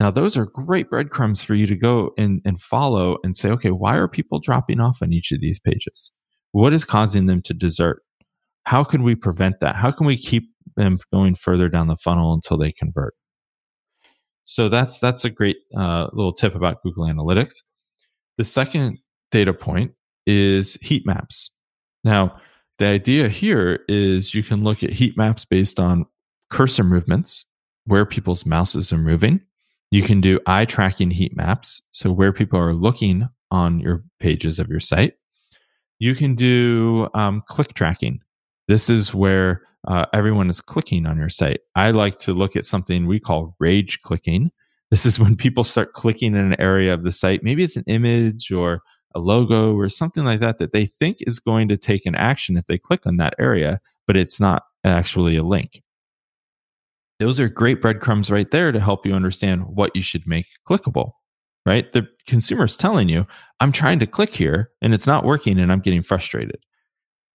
Now, 0.00 0.10
those 0.10 0.36
are 0.36 0.46
great 0.46 0.90
breadcrumbs 0.90 1.42
for 1.42 1.54
you 1.54 1.66
to 1.66 1.76
go 1.76 2.10
and, 2.18 2.40
and 2.44 2.60
follow 2.60 3.18
and 3.22 3.36
say, 3.36 3.50
okay, 3.50 3.70
why 3.70 3.96
are 3.96 4.08
people 4.08 4.40
dropping 4.40 4.80
off 4.80 4.98
on 5.00 5.12
each 5.12 5.30
of 5.30 5.40
these 5.40 5.60
pages? 5.60 6.10
What 6.52 6.74
is 6.74 6.84
causing 6.84 7.26
them 7.26 7.40
to 7.42 7.54
desert? 7.54 8.02
How 8.64 8.82
can 8.82 9.02
we 9.02 9.14
prevent 9.14 9.60
that? 9.60 9.76
How 9.76 9.90
can 9.92 10.06
we 10.06 10.16
keep 10.16 10.44
them 10.76 10.98
going 11.12 11.34
further 11.34 11.68
down 11.68 11.86
the 11.86 11.96
funnel 11.96 12.32
until 12.32 12.58
they 12.58 12.72
convert? 12.72 13.14
So 14.44 14.68
that's 14.68 14.98
that's 14.98 15.24
a 15.24 15.30
great 15.30 15.58
uh, 15.76 16.08
little 16.12 16.32
tip 16.32 16.54
about 16.54 16.82
Google 16.82 17.04
Analytics. 17.04 17.62
The 18.38 18.44
second 18.44 18.98
data 19.30 19.54
point 19.54 19.92
is 20.26 20.76
heat 20.82 21.04
maps. 21.06 21.52
Now, 22.04 22.36
the 22.82 22.88
idea 22.88 23.28
here 23.28 23.80
is 23.88 24.34
you 24.34 24.42
can 24.42 24.64
look 24.64 24.82
at 24.82 24.90
heat 24.90 25.16
maps 25.16 25.44
based 25.44 25.80
on 25.80 26.04
cursor 26.50 26.84
movements, 26.84 27.46
where 27.86 28.04
people's 28.04 28.44
mouses 28.44 28.92
are 28.92 28.98
moving. 28.98 29.40
You 29.90 30.02
can 30.02 30.20
do 30.20 30.40
eye 30.46 30.64
tracking 30.64 31.10
heat 31.10 31.36
maps, 31.36 31.82
so 31.90 32.10
where 32.12 32.32
people 32.32 32.58
are 32.58 32.74
looking 32.74 33.28
on 33.50 33.80
your 33.80 34.04
pages 34.18 34.58
of 34.58 34.68
your 34.68 34.80
site 34.80 35.14
you 36.02 36.16
can 36.16 36.34
do 36.34 37.08
um, 37.14 37.44
click 37.46 37.74
tracking. 37.74 38.20
This 38.66 38.90
is 38.90 39.14
where 39.14 39.62
uh, 39.86 40.06
everyone 40.12 40.50
is 40.50 40.60
clicking 40.60 41.06
on 41.06 41.16
your 41.16 41.28
site. 41.28 41.60
I 41.76 41.92
like 41.92 42.18
to 42.20 42.32
look 42.32 42.56
at 42.56 42.64
something 42.64 43.06
we 43.06 43.20
call 43.20 43.54
rage 43.60 44.00
clicking. 44.02 44.50
This 44.90 45.06
is 45.06 45.20
when 45.20 45.36
people 45.36 45.62
start 45.62 45.92
clicking 45.92 46.34
in 46.34 46.40
an 46.40 46.60
area 46.60 46.92
of 46.92 47.04
the 47.04 47.12
site. 47.12 47.44
Maybe 47.44 47.62
it's 47.62 47.76
an 47.76 47.84
image 47.86 48.50
or 48.50 48.82
a 49.14 49.20
logo 49.20 49.74
or 49.74 49.88
something 49.88 50.24
like 50.24 50.40
that 50.40 50.58
that 50.58 50.72
they 50.72 50.86
think 50.86 51.18
is 51.20 51.38
going 51.40 51.68
to 51.68 51.76
take 51.76 52.06
an 52.06 52.14
action 52.14 52.56
if 52.56 52.66
they 52.66 52.78
click 52.78 53.06
on 53.06 53.16
that 53.18 53.34
area, 53.38 53.80
but 54.06 54.16
it's 54.16 54.40
not 54.40 54.64
actually 54.84 55.36
a 55.36 55.42
link. 55.42 55.82
Those 57.20 57.38
are 57.38 57.48
great 57.48 57.80
breadcrumbs 57.80 58.30
right 58.30 58.50
there 58.50 58.72
to 58.72 58.80
help 58.80 59.06
you 59.06 59.14
understand 59.14 59.66
what 59.66 59.94
you 59.94 60.02
should 60.02 60.26
make 60.26 60.46
clickable 60.68 61.12
right? 61.64 61.92
The 61.92 62.08
consumer's 62.26 62.76
telling 62.76 63.08
you, 63.08 63.26
I'm 63.60 63.72
trying 63.72 63.98
to 64.00 64.06
click 64.06 64.34
here 64.34 64.70
and 64.80 64.92
it's 64.94 65.06
not 65.06 65.24
working 65.24 65.58
and 65.58 65.70
I'm 65.70 65.80
getting 65.80 66.02
frustrated. 66.02 66.58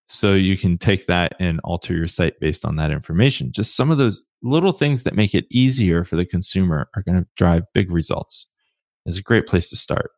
So 0.10 0.34
you 0.34 0.58
can 0.58 0.78
take 0.78 1.06
that 1.08 1.34
and 1.40 1.60
alter 1.63 1.94
your 1.94 2.08
site 2.08 2.40
based 2.40 2.66
on 2.66 2.78
that 2.78 2.92
information. 2.92 3.52
Just 3.52 3.76
some 3.76 3.92
of 3.92 3.98
those 3.98 4.24
little 4.42 4.72
things 4.72 5.04
that 5.04 5.16
make 5.16 5.34
it 5.34 5.46
easier 5.52 6.04
for 6.04 6.16
the 6.16 6.26
consumer 6.26 6.90
are 6.96 7.04
going 7.04 7.22
to 7.22 7.28
drive 7.36 7.63
big 7.74 7.92
results. 7.92 8.48
It's 9.06 9.18
a 9.18 9.22
great 9.22 9.48
place 9.48 9.70
to 9.70 9.76
start. 9.76 10.12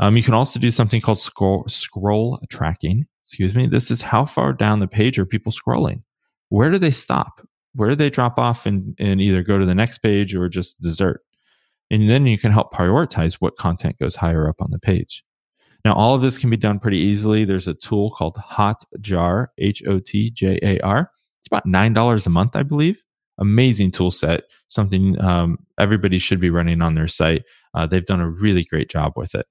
Um, 0.00 0.16
you 0.16 0.22
can 0.22 0.34
also 0.34 0.58
do 0.58 0.70
something 0.70 1.00
called 1.00 1.18
scroll, 1.18 1.64
scroll 1.68 2.40
tracking. 2.48 3.06
Excuse 3.22 3.54
me. 3.54 3.66
This 3.66 3.90
is 3.90 4.00
how 4.00 4.24
far 4.24 4.52
down 4.54 4.80
the 4.80 4.88
page 4.88 5.18
are 5.18 5.26
people 5.26 5.52
scrolling? 5.52 6.02
Where 6.48 6.70
do 6.70 6.78
they 6.78 6.90
stop? 6.90 7.46
Where 7.74 7.90
do 7.90 7.94
they 7.94 8.10
drop 8.10 8.38
off 8.38 8.66
and, 8.66 8.96
and 8.98 9.20
either 9.20 9.42
go 9.42 9.58
to 9.58 9.66
the 9.66 9.74
next 9.74 9.98
page 9.98 10.34
or 10.34 10.48
just 10.48 10.80
desert? 10.80 11.22
And 11.90 12.08
then 12.08 12.26
you 12.26 12.38
can 12.38 12.50
help 12.50 12.72
prioritize 12.72 13.34
what 13.34 13.58
content 13.58 13.98
goes 13.98 14.16
higher 14.16 14.48
up 14.48 14.56
on 14.60 14.70
the 14.70 14.78
page. 14.78 15.22
Now, 15.84 15.94
all 15.94 16.14
of 16.14 16.22
this 16.22 16.38
can 16.38 16.50
be 16.50 16.56
done 16.56 16.80
pretty 16.80 16.98
easily. 16.98 17.44
There's 17.44 17.68
a 17.68 17.74
tool 17.74 18.10
called 18.10 18.36
Hotjar, 18.36 19.48
H 19.58 19.82
O 19.86 19.98
T 19.98 20.30
J 20.30 20.58
A 20.62 20.80
R. 20.80 21.10
It's 21.40 21.48
about 21.48 21.66
$9 21.66 22.26
a 22.26 22.30
month, 22.30 22.56
I 22.56 22.62
believe. 22.62 23.02
Amazing 23.38 23.92
tool 23.92 24.10
set, 24.10 24.44
something 24.68 25.20
um, 25.22 25.58
everybody 25.78 26.18
should 26.18 26.40
be 26.40 26.50
running 26.50 26.82
on 26.82 26.94
their 26.94 27.08
site. 27.08 27.44
Uh, 27.74 27.86
they've 27.86 28.04
done 28.04 28.20
a 28.20 28.28
really 28.28 28.64
great 28.64 28.90
job 28.90 29.12
with 29.16 29.34
it. 29.34 29.46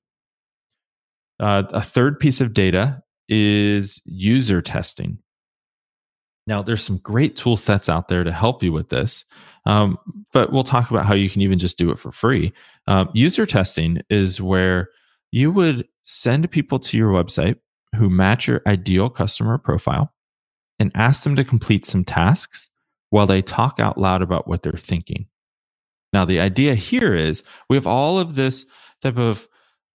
Uh, 1.40 1.64
a 1.72 1.82
third 1.82 2.20
piece 2.20 2.42
of 2.42 2.54
data 2.54 3.02
is 3.28 4.02
user 4.06 4.62
testing. 4.62 5.20
Now, 6.48 6.64
there's 6.64 6.84
some 6.84 6.98
great 6.98 7.36
tool 7.36 7.58
sets 7.58 7.90
out 7.90 8.08
there 8.08 8.24
to 8.24 8.32
help 8.32 8.64
you 8.64 8.74
with 8.74 8.90
this, 8.90 9.24
um, 9.68 9.98
but 10.34 10.52
we'll 10.52 10.64
talk 10.64 10.90
about 10.90 11.06
how 11.06 11.14
you 11.14 11.30
can 11.30 11.44
even 11.44 11.60
just 11.60 11.78
do 11.78 11.92
it 11.92 12.00
for 12.00 12.12
free. 12.12 12.52
Um, 12.88 13.10
user 13.14 13.46
testing 13.46 14.02
is 14.10 14.42
where 14.42 14.90
you 15.32 15.52
would 15.52 15.88
send 16.04 16.50
people 16.50 16.80
to 16.80 16.98
your 16.98 17.12
website 17.12 17.58
who 17.96 18.10
match 18.10 18.48
your 18.48 18.62
ideal 18.66 19.10
customer 19.10 19.60
profile 19.60 20.12
and 20.80 20.92
ask 20.96 21.24
them 21.24 21.36
to 21.36 21.44
complete 21.44 21.86
some 21.86 22.04
tasks 22.04 22.70
while 23.12 23.28
they 23.28 23.42
talk 23.42 23.80
out 23.80 23.98
loud 24.00 24.24
about 24.24 24.48
what 24.48 24.64
they're 24.64 24.74
thinking. 24.74 25.28
Now, 26.14 26.26
the 26.26 26.40
idea 26.40 26.74
here 26.74 27.14
is 27.14 27.44
we 27.70 27.78
have 27.78 27.86
all 27.86 28.18
of 28.18 28.36
this 28.36 28.66
type 29.02 29.18
of 29.18 29.48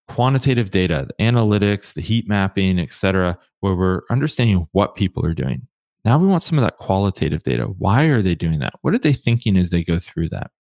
quantitative 0.09 0.71
data, 0.71 1.07
the 1.07 1.25
analytics, 1.25 1.95
the 1.95 2.03
heat 2.03 2.29
mapping, 2.29 2.79
et 2.79 2.93
cetera, 2.93 3.39
where 3.61 3.75
we're 3.75 4.03
understanding 4.11 4.69
what 4.73 4.95
people 4.95 5.25
are 5.25 5.35
doing. 5.35 5.67
Now 6.05 6.19
we 6.19 6.27
want 6.27 6.43
some 6.43 6.59
of 6.59 6.65
that 6.65 6.77
qualitative 6.79 7.43
data. 7.43 7.65
Why 7.65 8.05
are 8.05 8.23
they 8.23 8.35
doing 8.35 8.59
that? 8.59 8.75
What 8.83 8.95
are 8.95 8.99
they 8.99 9.15
thinking 9.15 9.57
as 9.57 9.71
they 9.71 9.83
go 9.83 9.99
through 9.99 10.29
that? 10.31 10.51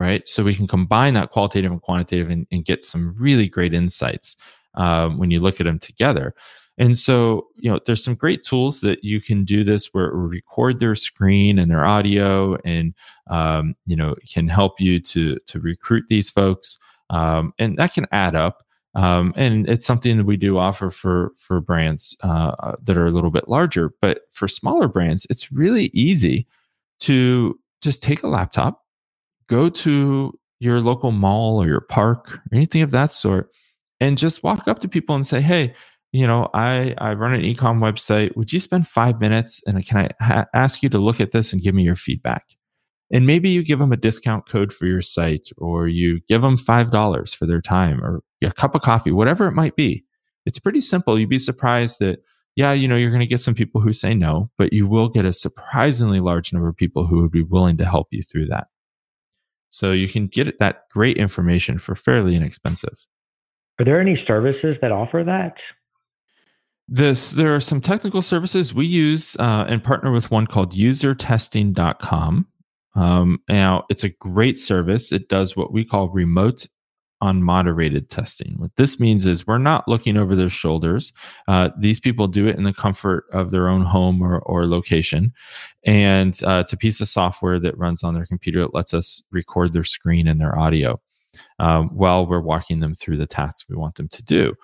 Right. 0.00 0.26
So 0.28 0.44
we 0.44 0.54
can 0.54 0.68
combine 0.68 1.14
that 1.14 1.32
qualitative 1.32 1.72
and 1.72 1.82
quantitative 1.82 2.30
and, 2.30 2.46
and 2.52 2.64
get 2.64 2.84
some 2.84 3.14
really 3.18 3.48
great 3.48 3.74
insights 3.74 4.36
um, 4.74 5.18
when 5.18 5.30
you 5.30 5.40
look 5.40 5.60
at 5.60 5.64
them 5.64 5.78
together. 5.78 6.34
And 6.78 6.96
so, 6.96 7.48
you 7.56 7.68
know, 7.68 7.80
there's 7.84 8.04
some 8.04 8.14
great 8.14 8.44
tools 8.44 8.80
that 8.82 9.02
you 9.02 9.20
can 9.20 9.44
do 9.44 9.64
this 9.64 9.88
where 9.92 10.12
record 10.12 10.78
their 10.78 10.94
screen 10.94 11.58
and 11.58 11.68
their 11.68 11.84
audio, 11.84 12.56
and 12.64 12.94
um, 13.28 13.74
you 13.84 13.96
know, 13.96 14.14
can 14.32 14.46
help 14.46 14.80
you 14.80 15.00
to 15.00 15.38
to 15.46 15.58
recruit 15.58 16.04
these 16.08 16.30
folks, 16.30 16.78
um, 17.10 17.52
and 17.58 17.76
that 17.78 17.94
can 17.94 18.06
add 18.12 18.34
up. 18.34 18.64
Um, 18.94 19.32
and 19.36 19.68
it's 19.68 19.86
something 19.86 20.16
that 20.16 20.24
we 20.24 20.36
do 20.36 20.58
offer 20.58 20.90
for 20.90 21.32
for 21.36 21.60
brands 21.60 22.16
uh, 22.22 22.74
that 22.82 22.96
are 22.96 23.06
a 23.06 23.10
little 23.10 23.30
bit 23.30 23.48
larger. 23.48 23.92
But 24.00 24.22
for 24.32 24.48
smaller 24.48 24.88
brands, 24.88 25.26
it's 25.30 25.52
really 25.52 25.90
easy 25.92 26.46
to 27.00 27.58
just 27.82 28.02
take 28.02 28.22
a 28.22 28.28
laptop, 28.28 28.82
go 29.46 29.68
to 29.68 30.32
your 30.58 30.80
local 30.80 31.12
mall 31.12 31.62
or 31.62 31.66
your 31.66 31.82
park 31.82 32.32
or 32.32 32.56
anything 32.56 32.82
of 32.82 32.90
that 32.90 33.12
sort, 33.12 33.50
and 34.00 34.18
just 34.18 34.42
walk 34.42 34.66
up 34.66 34.80
to 34.80 34.88
people 34.88 35.14
and 35.14 35.26
say, 35.26 35.40
"Hey." 35.40 35.74
you 36.12 36.26
know, 36.26 36.48
I, 36.54 36.94
I 36.98 37.12
run 37.12 37.34
an 37.34 37.42
ecom 37.42 37.80
website. 37.80 38.34
Would 38.36 38.52
you 38.52 38.60
spend 38.60 38.88
five 38.88 39.20
minutes 39.20 39.62
and 39.66 39.84
can 39.86 39.98
I 39.98 40.24
ha- 40.24 40.46
ask 40.54 40.82
you 40.82 40.88
to 40.88 40.98
look 40.98 41.20
at 41.20 41.32
this 41.32 41.52
and 41.52 41.62
give 41.62 41.74
me 41.74 41.82
your 41.82 41.96
feedback? 41.96 42.56
And 43.10 43.26
maybe 43.26 43.48
you 43.48 43.64
give 43.64 43.78
them 43.78 43.92
a 43.92 43.96
discount 43.96 44.46
code 44.46 44.72
for 44.72 44.86
your 44.86 45.00
site 45.00 45.48
or 45.56 45.88
you 45.88 46.20
give 46.28 46.42
them 46.42 46.56
$5 46.56 47.34
for 47.34 47.46
their 47.46 47.62
time 47.62 48.04
or 48.04 48.20
a 48.42 48.52
cup 48.52 48.74
of 48.74 48.82
coffee, 48.82 49.12
whatever 49.12 49.46
it 49.46 49.52
might 49.52 49.76
be. 49.76 50.04
It's 50.44 50.58
pretty 50.58 50.80
simple. 50.80 51.18
You'd 51.18 51.28
be 51.28 51.38
surprised 51.38 51.98
that, 52.00 52.22
yeah, 52.54 52.72
you 52.72 52.86
know, 52.86 52.96
you're 52.96 53.10
going 53.10 53.20
to 53.20 53.26
get 53.26 53.40
some 53.40 53.54
people 53.54 53.80
who 53.80 53.92
say 53.92 54.14
no, 54.14 54.50
but 54.58 54.72
you 54.72 54.86
will 54.86 55.08
get 55.08 55.24
a 55.24 55.32
surprisingly 55.32 56.20
large 56.20 56.52
number 56.52 56.68
of 56.68 56.76
people 56.76 57.06
who 57.06 57.22
would 57.22 57.30
be 57.30 57.42
willing 57.42 57.78
to 57.78 57.86
help 57.86 58.08
you 58.10 58.22
through 58.22 58.46
that. 58.46 58.66
So 59.70 59.92
you 59.92 60.08
can 60.08 60.26
get 60.26 60.58
that 60.58 60.88
great 60.90 61.16
information 61.16 61.78
for 61.78 61.94
fairly 61.94 62.34
inexpensive. 62.34 63.06
Are 63.78 63.84
there 63.84 64.00
any 64.00 64.22
services 64.26 64.76
that 64.80 64.92
offer 64.92 65.22
that? 65.24 65.54
This 66.88 67.32
there 67.32 67.54
are 67.54 67.60
some 67.60 67.82
technical 67.82 68.22
services 68.22 68.72
we 68.72 68.86
use 68.86 69.36
uh, 69.36 69.66
and 69.68 69.84
partner 69.84 70.10
with 70.10 70.30
one 70.30 70.46
called 70.46 70.72
usertesting.com. 70.72 72.46
Um, 72.98 73.40
now 73.48 73.84
it's 73.88 74.04
a 74.04 74.08
great 74.08 74.58
service. 74.58 75.12
It 75.12 75.28
does 75.28 75.56
what 75.56 75.72
we 75.72 75.84
call 75.84 76.08
remote 76.08 76.66
unmoderated 77.22 78.08
testing. 78.08 78.54
What 78.58 78.74
this 78.76 79.00
means 79.00 79.26
is 79.26 79.46
we're 79.46 79.58
not 79.58 79.88
looking 79.88 80.16
over 80.16 80.36
their 80.36 80.48
shoulders. 80.48 81.12
Uh, 81.46 81.70
these 81.78 82.00
people 82.00 82.28
do 82.28 82.46
it 82.46 82.56
in 82.56 82.64
the 82.64 82.72
comfort 82.72 83.24
of 83.32 83.50
their 83.50 83.68
own 83.68 83.82
home 83.82 84.22
or, 84.22 84.38
or 84.40 84.66
location. 84.66 85.32
And 85.84 86.40
uh, 86.44 86.62
it's 86.64 86.72
a 86.72 86.76
piece 86.76 87.00
of 87.00 87.08
software 87.08 87.58
that 87.60 87.78
runs 87.78 88.04
on 88.04 88.14
their 88.14 88.26
computer 88.26 88.60
that 88.60 88.74
lets 88.74 88.94
us 88.94 89.22
record 89.30 89.72
their 89.72 89.84
screen 89.84 90.28
and 90.28 90.40
their 90.40 90.58
audio 90.58 91.00
um, 91.58 91.88
while 91.88 92.26
we're 92.26 92.40
walking 92.40 92.80
them 92.80 92.94
through 92.94 93.16
the 93.16 93.26
tasks 93.26 93.68
we 93.68 93.76
want 93.76 93.96
them 93.96 94.08
to 94.08 94.22
do. 94.22 94.54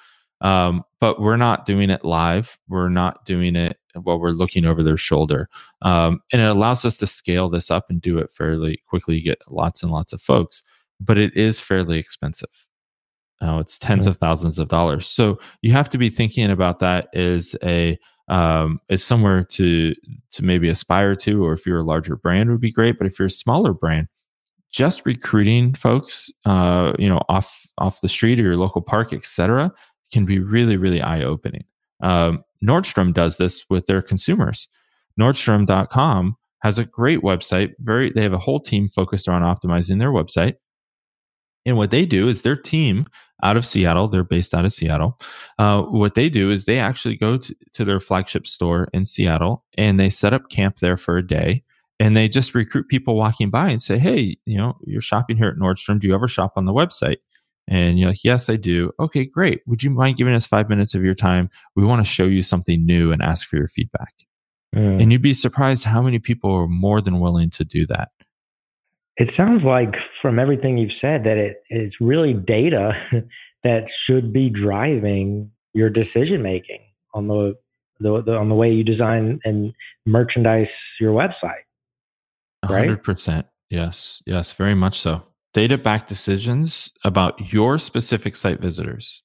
Um, 0.41 0.85
but 1.01 1.21
we're 1.21 1.37
not 1.37 1.67
doing 1.67 1.91
it 1.91 2.05
live. 2.05 2.59
We're 2.69 2.89
not 2.89 3.25
doing 3.25 3.57
it 3.57 3.79
while 4.03 4.19
we're 4.19 4.31
looking 4.31 4.65
over 4.65 4.83
their 4.83 4.97
shoulder. 4.97 5.49
Um, 5.83 6.21
and 6.33 6.43
it 6.43 6.49
allows 6.49 6.85
us 6.85 6.97
to 6.99 7.07
scale 7.07 7.49
this 7.49 7.71
up 7.71 7.87
and 7.89 8.01
do 8.01 8.19
it 8.19 8.31
fairly 8.31 8.83
quickly, 8.89 9.21
get 9.21 9.43
lots 9.49 9.83
and 9.83 9.93
lots 9.93 10.13
of 10.13 10.21
folks. 10.21 10.63
But 11.01 11.19
it 11.19 11.37
is 11.37 11.61
fairly 11.61 11.99
expensive. 11.99 12.67
Uh, 13.43 13.59
it's 13.59 13.79
10s 13.79 14.01
mm-hmm. 14.01 14.11
of 14.11 14.17
thousands 14.17 14.59
of 14.59 14.69
dollars. 14.69 15.07
So 15.07 15.39
you 15.63 15.73
have 15.73 15.91
to 15.91 15.99
be 15.99 16.09
thinking 16.09 16.51
about 16.51 16.79
that 16.81 17.09
as 17.15 17.55
a 17.63 17.99
um, 18.29 18.81
as 18.89 19.05
somewhere 19.05 19.45
to 19.45 19.95
to 20.33 20.45
maybe 20.45 20.69
aspire 20.69 21.15
to, 21.17 21.45
or 21.45 21.53
if 21.53 21.67
you're 21.67 21.81
a 21.81 21.85
larger 21.85 22.17
brand, 22.17 22.51
would 22.51 22.61
be 22.61 22.73
great. 22.73 22.97
But 22.99 23.07
if 23.07 23.19
you're 23.19 23.27
a 23.27 23.31
smaller 23.31 23.75
brand, 23.75 24.09
just 24.71 25.05
recruiting 25.05 25.75
folks, 25.75 26.33
uh, 26.45 26.95
you 26.99 27.09
know, 27.09 27.21
off 27.29 27.67
off 27.79 28.01
the 28.01 28.09
street 28.09 28.41
or 28.41 28.43
your 28.43 28.57
local 28.57 28.81
park, 28.81 29.13
etc., 29.13 29.73
can 30.13 30.25
be 30.25 30.39
really, 30.39 30.77
really 30.77 31.03
eye 31.03 31.23
opening. 31.23 31.65
Um, 32.03 32.45
Nordstrom 32.65 33.13
does 33.13 33.37
this 33.37 33.65
with 33.69 33.87
their 33.87 34.03
consumers. 34.03 34.69
Nordstrom.com 35.21 36.37
has 36.61 36.79
a 36.79 36.85
great 36.85 37.21
website. 37.21 37.75
Very, 37.81 38.11
they 38.11 38.23
have 38.23 38.33
a 38.33 38.39
whole 38.39 38.61
team 38.61 38.89
focused 38.89 39.29
on 39.29 39.43
optimizing 39.43 39.99
their 39.99 40.11
website. 40.11 40.57
And 41.67 41.77
what 41.77 41.91
they 41.91 42.05
do 42.05 42.29
is 42.29 42.43
their 42.43 42.57
team 42.57 43.07
out 43.43 43.57
of 43.57 43.67
Seattle, 43.67 44.09
they're 44.09 44.25
based 44.25 44.55
out 44.55 44.65
of 44.65 44.73
Seattle. 44.73 45.19
Uh, 45.59 45.83
what 45.83 46.15
they 46.15 46.29
do 46.29 46.51
is 46.51 46.65
they 46.65 46.79
actually 46.79 47.17
go 47.17 47.37
to, 47.37 47.55
to 47.75 47.85
their 47.85 48.01
flagship 48.01 48.47
store 48.47 48.89
in 48.93 49.07
Seattle 49.07 49.65
and 49.77 49.99
they 49.99 50.11
set 50.11 50.33
up 50.33 50.51
camp 50.51 50.79
there 50.79 50.97
for 50.97 51.19
a 51.19 51.27
day 51.27 51.63
and 52.01 52.17
they 52.17 52.29
just 52.29 52.55
recruit 52.55 52.89
people 52.89 53.17
walking 53.17 53.51
by 53.51 53.69
and 53.69 53.83
say, 53.83 53.99
Hey, 53.99 54.37
you 54.47 54.57
know, 54.57 54.77
you're 54.85 55.01
shopping 55.01 55.37
here 55.37 55.49
at 55.49 55.57
Nordstrom. 55.57 56.01
Do 56.01 56.07
you 56.07 56.15
ever 56.15 56.29
shop 56.29 56.55
on 56.57 56.65
the 56.65 56.73
website? 56.73 57.19
And 57.67 57.99
you're 57.99 58.11
like, 58.11 58.25
yes, 58.25 58.51
I 58.51 58.57
do. 58.57 58.93
Okay, 59.01 59.25
great. 59.25 59.63
Would 59.67 59.83
you 59.83 59.91
mind 59.91 60.19
giving 60.19 60.35
us 60.35 60.47
five 60.47 60.69
minutes 60.69 60.95
of 60.95 61.03
your 61.03 61.15
time? 61.15 61.49
We 61.75 61.85
want 61.85 62.05
to 62.05 62.11
show 62.11 62.27
you 62.27 62.43
something 62.43 62.85
new 62.85 63.11
and 63.11 63.23
ask 63.23 63.49
for 63.49 63.57
your 63.57 63.69
feedback. 63.69 64.13
Mm. 64.75 65.03
And 65.03 65.13
you'd 65.13 65.23
be 65.23 65.33
surprised 65.33 65.85
how 65.85 66.03
many 66.03 66.19
people 66.19 66.53
are 66.53 66.69
more 66.69 67.01
than 67.01 67.21
willing 67.21 67.51
to 67.51 67.65
do 67.65 67.87
that. 67.87 68.11
It 69.17 69.31
sounds 69.37 69.63
like 69.65 69.95
from 70.21 70.39
everything 70.39 70.77
you've 70.77 70.91
said 71.01 71.25
that 71.25 71.39
it, 71.39 71.63
it's 71.71 71.95
really 72.01 72.35
data 72.35 72.93
that 73.65 73.85
should 74.07 74.33
be 74.33 74.51
driving 74.51 75.51
your 75.73 75.89
decision 75.89 76.43
making 76.43 76.81
on 77.15 77.29
the, 77.29 77.55
the, 78.01 78.23
the, 78.23 78.35
on 78.35 78.49
the 78.49 78.55
way 78.55 78.71
you 78.71 78.85
design 78.85 79.41
and 79.45 79.73
merchandise 80.05 80.67
your 81.01 81.13
website. 81.13 81.63
Right? 82.69 82.89
100%. 82.89 83.45
Yes. 83.71 84.23
Yes, 84.27 84.53
very 84.53 84.75
much 84.75 85.01
so 85.01 85.23
data 85.55 85.79
backed 85.79 86.09
decisions 86.09 86.91
about 87.05 87.53
your 87.53 87.79
specific 87.79 88.37
site 88.37 88.61
visitors. 88.61 89.23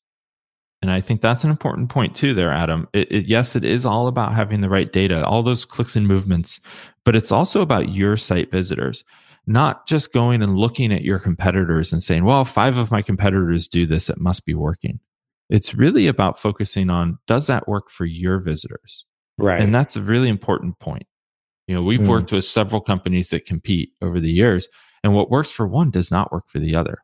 And 0.82 0.92
I 0.92 1.02
think 1.02 1.22
that's 1.22 1.44
an 1.44 1.50
important 1.50 1.90
point 1.90 2.16
too, 2.16 2.34
there, 2.34 2.54
Adam. 2.54 2.88
It, 2.94 3.12
it, 3.12 3.26
yes, 3.26 3.56
it 3.56 3.66
is 3.66 3.86
all 3.86 4.08
about 4.08 4.34
having 4.34 4.62
the 4.62 4.70
right 4.70 4.90
data, 4.90 5.26
all 5.26 5.44
those 5.44 5.66
clicks 5.66 5.98
and 5.98 6.08
movements, 6.08 6.62
but 7.04 7.18
it's 7.18 7.34
also 7.34 7.62
about 7.62 7.90
your 7.90 8.16
site 8.16 8.50
visitors, 8.50 9.04
not 9.46 9.88
just 9.88 10.14
going 10.14 10.42
and 10.42 10.58
looking 10.58 10.94
at 10.94 11.02
your 11.02 11.20
competitors 11.20 11.92
and 11.92 12.02
saying, 12.02 12.24
well, 12.24 12.46
five 12.46 12.78
of 12.78 12.92
my 12.92 13.02
competitors 13.02 13.68
do 13.68 13.86
this, 13.86 14.10
it 14.10 14.20
must 14.20 14.46
be 14.46 14.54
working. 14.54 15.02
It's 15.50 15.74
really 15.74 16.08
about 16.08 16.40
focusing 16.40 16.90
on 16.90 17.18
does 17.28 17.48
that 17.48 17.68
work 17.68 17.90
for 17.90 18.06
your 18.06 18.40
visitors? 18.40 19.06
Right. 19.38 19.62
And 19.62 19.74
that's 19.74 19.96
a 19.96 20.02
really 20.02 20.30
important 20.30 20.80
point. 20.80 21.08
You 21.68 21.76
know, 21.76 21.84
we've 21.84 22.00
mm. 22.00 22.08
worked 22.08 22.32
with 22.32 22.46
several 22.46 22.82
companies 22.82 23.32
that 23.32 23.46
compete 23.46 23.90
over 24.02 24.20
the 24.20 24.32
years 24.32 24.70
and 25.04 25.14
what 25.16 25.30
works 25.30 25.52
for 25.52 25.68
one 25.68 25.92
does 25.92 26.12
not 26.12 26.32
work 26.32 26.46
for 26.48 26.60
the 26.60 26.76
other. 26.76 27.00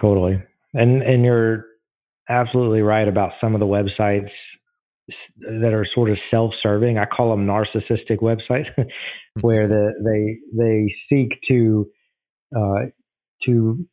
Totally. 0.00 0.42
And 0.74 1.02
and 1.02 1.24
you're 1.24 1.64
absolutely 2.28 2.82
right 2.82 3.08
about 3.08 3.32
some 3.40 3.54
of 3.54 3.60
the 3.60 3.66
websites 3.66 4.30
that 5.38 5.72
are 5.72 5.86
sort 5.94 6.10
of 6.10 6.18
self-serving. 6.30 6.98
I 6.98 7.06
call 7.06 7.30
them 7.30 7.46
narcissistic 7.46 8.18
websites 8.20 8.66
where 9.40 9.66
the 9.66 9.92
they 10.04 10.38
they 10.56 10.94
seek 11.08 11.38
to 11.48 11.88
uh, 12.56 12.86
to 13.46 13.86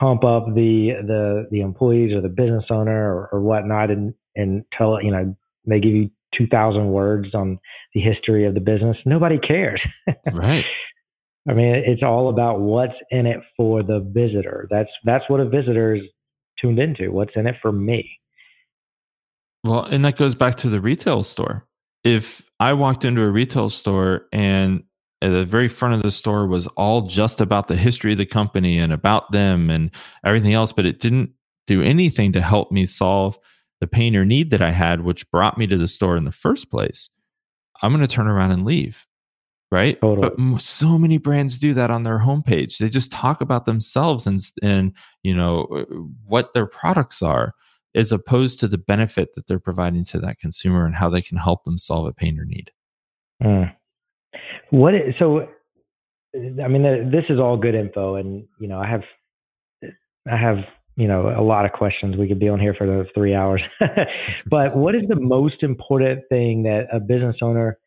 pump 0.00 0.24
up 0.24 0.46
the 0.54 0.92
the 1.06 1.46
the 1.50 1.60
employees 1.60 2.12
or 2.12 2.20
the 2.20 2.28
business 2.28 2.64
owner 2.70 3.12
or, 3.12 3.28
or 3.32 3.40
whatnot 3.40 3.90
and 3.90 4.14
and 4.36 4.64
tell 4.76 5.02
you 5.02 5.10
know 5.10 5.34
they 5.66 5.80
give 5.80 5.94
you 5.94 6.10
2000 6.38 6.88
words 6.88 7.34
on 7.34 7.58
the 7.94 8.00
history 8.00 8.46
of 8.46 8.54
the 8.54 8.60
business. 8.60 8.96
Nobody 9.04 9.38
cares. 9.38 9.80
Right 10.32 10.64
I 11.48 11.54
mean, 11.54 11.74
it's 11.86 12.02
all 12.02 12.28
about 12.28 12.60
what's 12.60 12.94
in 13.10 13.26
it 13.26 13.38
for 13.56 13.82
the 13.82 14.00
visitor. 14.00 14.66
That's 14.70 14.90
that's 15.04 15.24
what 15.28 15.40
a 15.40 15.48
visitor 15.48 15.94
is 15.94 16.02
tuned 16.60 16.78
into. 16.78 17.12
What's 17.12 17.32
in 17.36 17.46
it 17.46 17.56
for 17.62 17.72
me? 17.72 18.18
Well, 19.64 19.84
and 19.84 20.04
that 20.04 20.16
goes 20.16 20.34
back 20.34 20.56
to 20.58 20.68
the 20.68 20.80
retail 20.80 21.22
store. 21.22 21.66
If 22.04 22.48
I 22.60 22.72
walked 22.72 23.04
into 23.04 23.22
a 23.22 23.30
retail 23.30 23.70
store 23.70 24.26
and 24.32 24.84
at 25.22 25.32
the 25.32 25.44
very 25.44 25.68
front 25.68 25.94
of 25.94 26.02
the 26.02 26.10
store 26.10 26.46
was 26.46 26.66
all 26.68 27.02
just 27.02 27.40
about 27.40 27.68
the 27.68 27.76
history 27.76 28.12
of 28.12 28.18
the 28.18 28.26
company 28.26 28.78
and 28.78 28.92
about 28.92 29.32
them 29.32 29.70
and 29.70 29.90
everything 30.24 30.52
else, 30.52 30.72
but 30.72 30.86
it 30.86 31.00
didn't 31.00 31.30
do 31.66 31.82
anything 31.82 32.32
to 32.32 32.40
help 32.40 32.70
me 32.70 32.86
solve 32.86 33.38
the 33.80 33.86
pain 33.86 34.14
or 34.16 34.24
need 34.24 34.50
that 34.50 34.62
I 34.62 34.72
had, 34.72 35.02
which 35.02 35.30
brought 35.30 35.58
me 35.58 35.66
to 35.66 35.76
the 35.76 35.88
store 35.88 36.16
in 36.16 36.24
the 36.24 36.32
first 36.32 36.70
place, 36.70 37.10
I'm 37.82 37.92
going 37.92 38.06
to 38.06 38.12
turn 38.12 38.28
around 38.28 38.52
and 38.52 38.64
leave. 38.64 39.06
Right. 39.70 40.00
Totally. 40.00 40.30
But 40.36 40.60
so 40.60 40.96
many 40.96 41.18
brands 41.18 41.58
do 41.58 41.74
that 41.74 41.90
on 41.90 42.04
their 42.04 42.20
homepage. 42.20 42.78
They 42.78 42.88
just 42.88 43.10
talk 43.10 43.40
about 43.40 43.66
themselves 43.66 44.26
and, 44.26 44.40
and, 44.62 44.92
you 45.24 45.34
know, 45.34 45.64
uh, 45.64 45.94
what 46.24 46.54
their 46.54 46.66
products 46.66 47.20
are 47.20 47.52
as 47.94 48.12
opposed 48.12 48.60
to 48.60 48.68
the 48.68 48.78
benefit 48.78 49.34
that 49.34 49.48
they're 49.48 49.58
providing 49.58 50.04
to 50.04 50.20
that 50.20 50.38
consumer 50.38 50.86
and 50.86 50.94
how 50.94 51.10
they 51.10 51.22
can 51.22 51.38
help 51.38 51.64
them 51.64 51.78
solve 51.78 52.06
a 52.06 52.12
pain 52.12 52.38
or 52.38 52.44
need. 52.44 52.70
Mm. 53.42 53.72
What, 54.70 54.94
so, 55.18 55.48
I 56.34 56.68
mean, 56.68 57.10
this 57.10 57.24
is 57.28 57.40
all 57.40 57.56
good 57.56 57.74
info. 57.74 58.16
And, 58.16 58.46
you 58.60 58.68
know, 58.68 58.78
I 58.78 58.88
have, 58.88 59.02
I 60.30 60.36
have 60.36 60.58
you 60.96 61.06
know 61.06 61.28
a 61.28 61.42
lot 61.42 61.66
of 61.66 61.72
questions 61.72 62.16
we 62.16 62.26
could 62.26 62.38
be 62.38 62.48
on 62.48 62.58
here 62.58 62.74
for 62.74 62.86
the 62.86 63.04
three 63.14 63.34
hours 63.34 63.60
but 64.46 64.74
what 64.74 64.94
is 64.94 65.02
the 65.08 65.20
most 65.20 65.62
important 65.62 66.22
thing 66.30 66.62
that 66.62 66.86
a 66.90 66.98
business 66.98 67.36
owner 67.42 67.78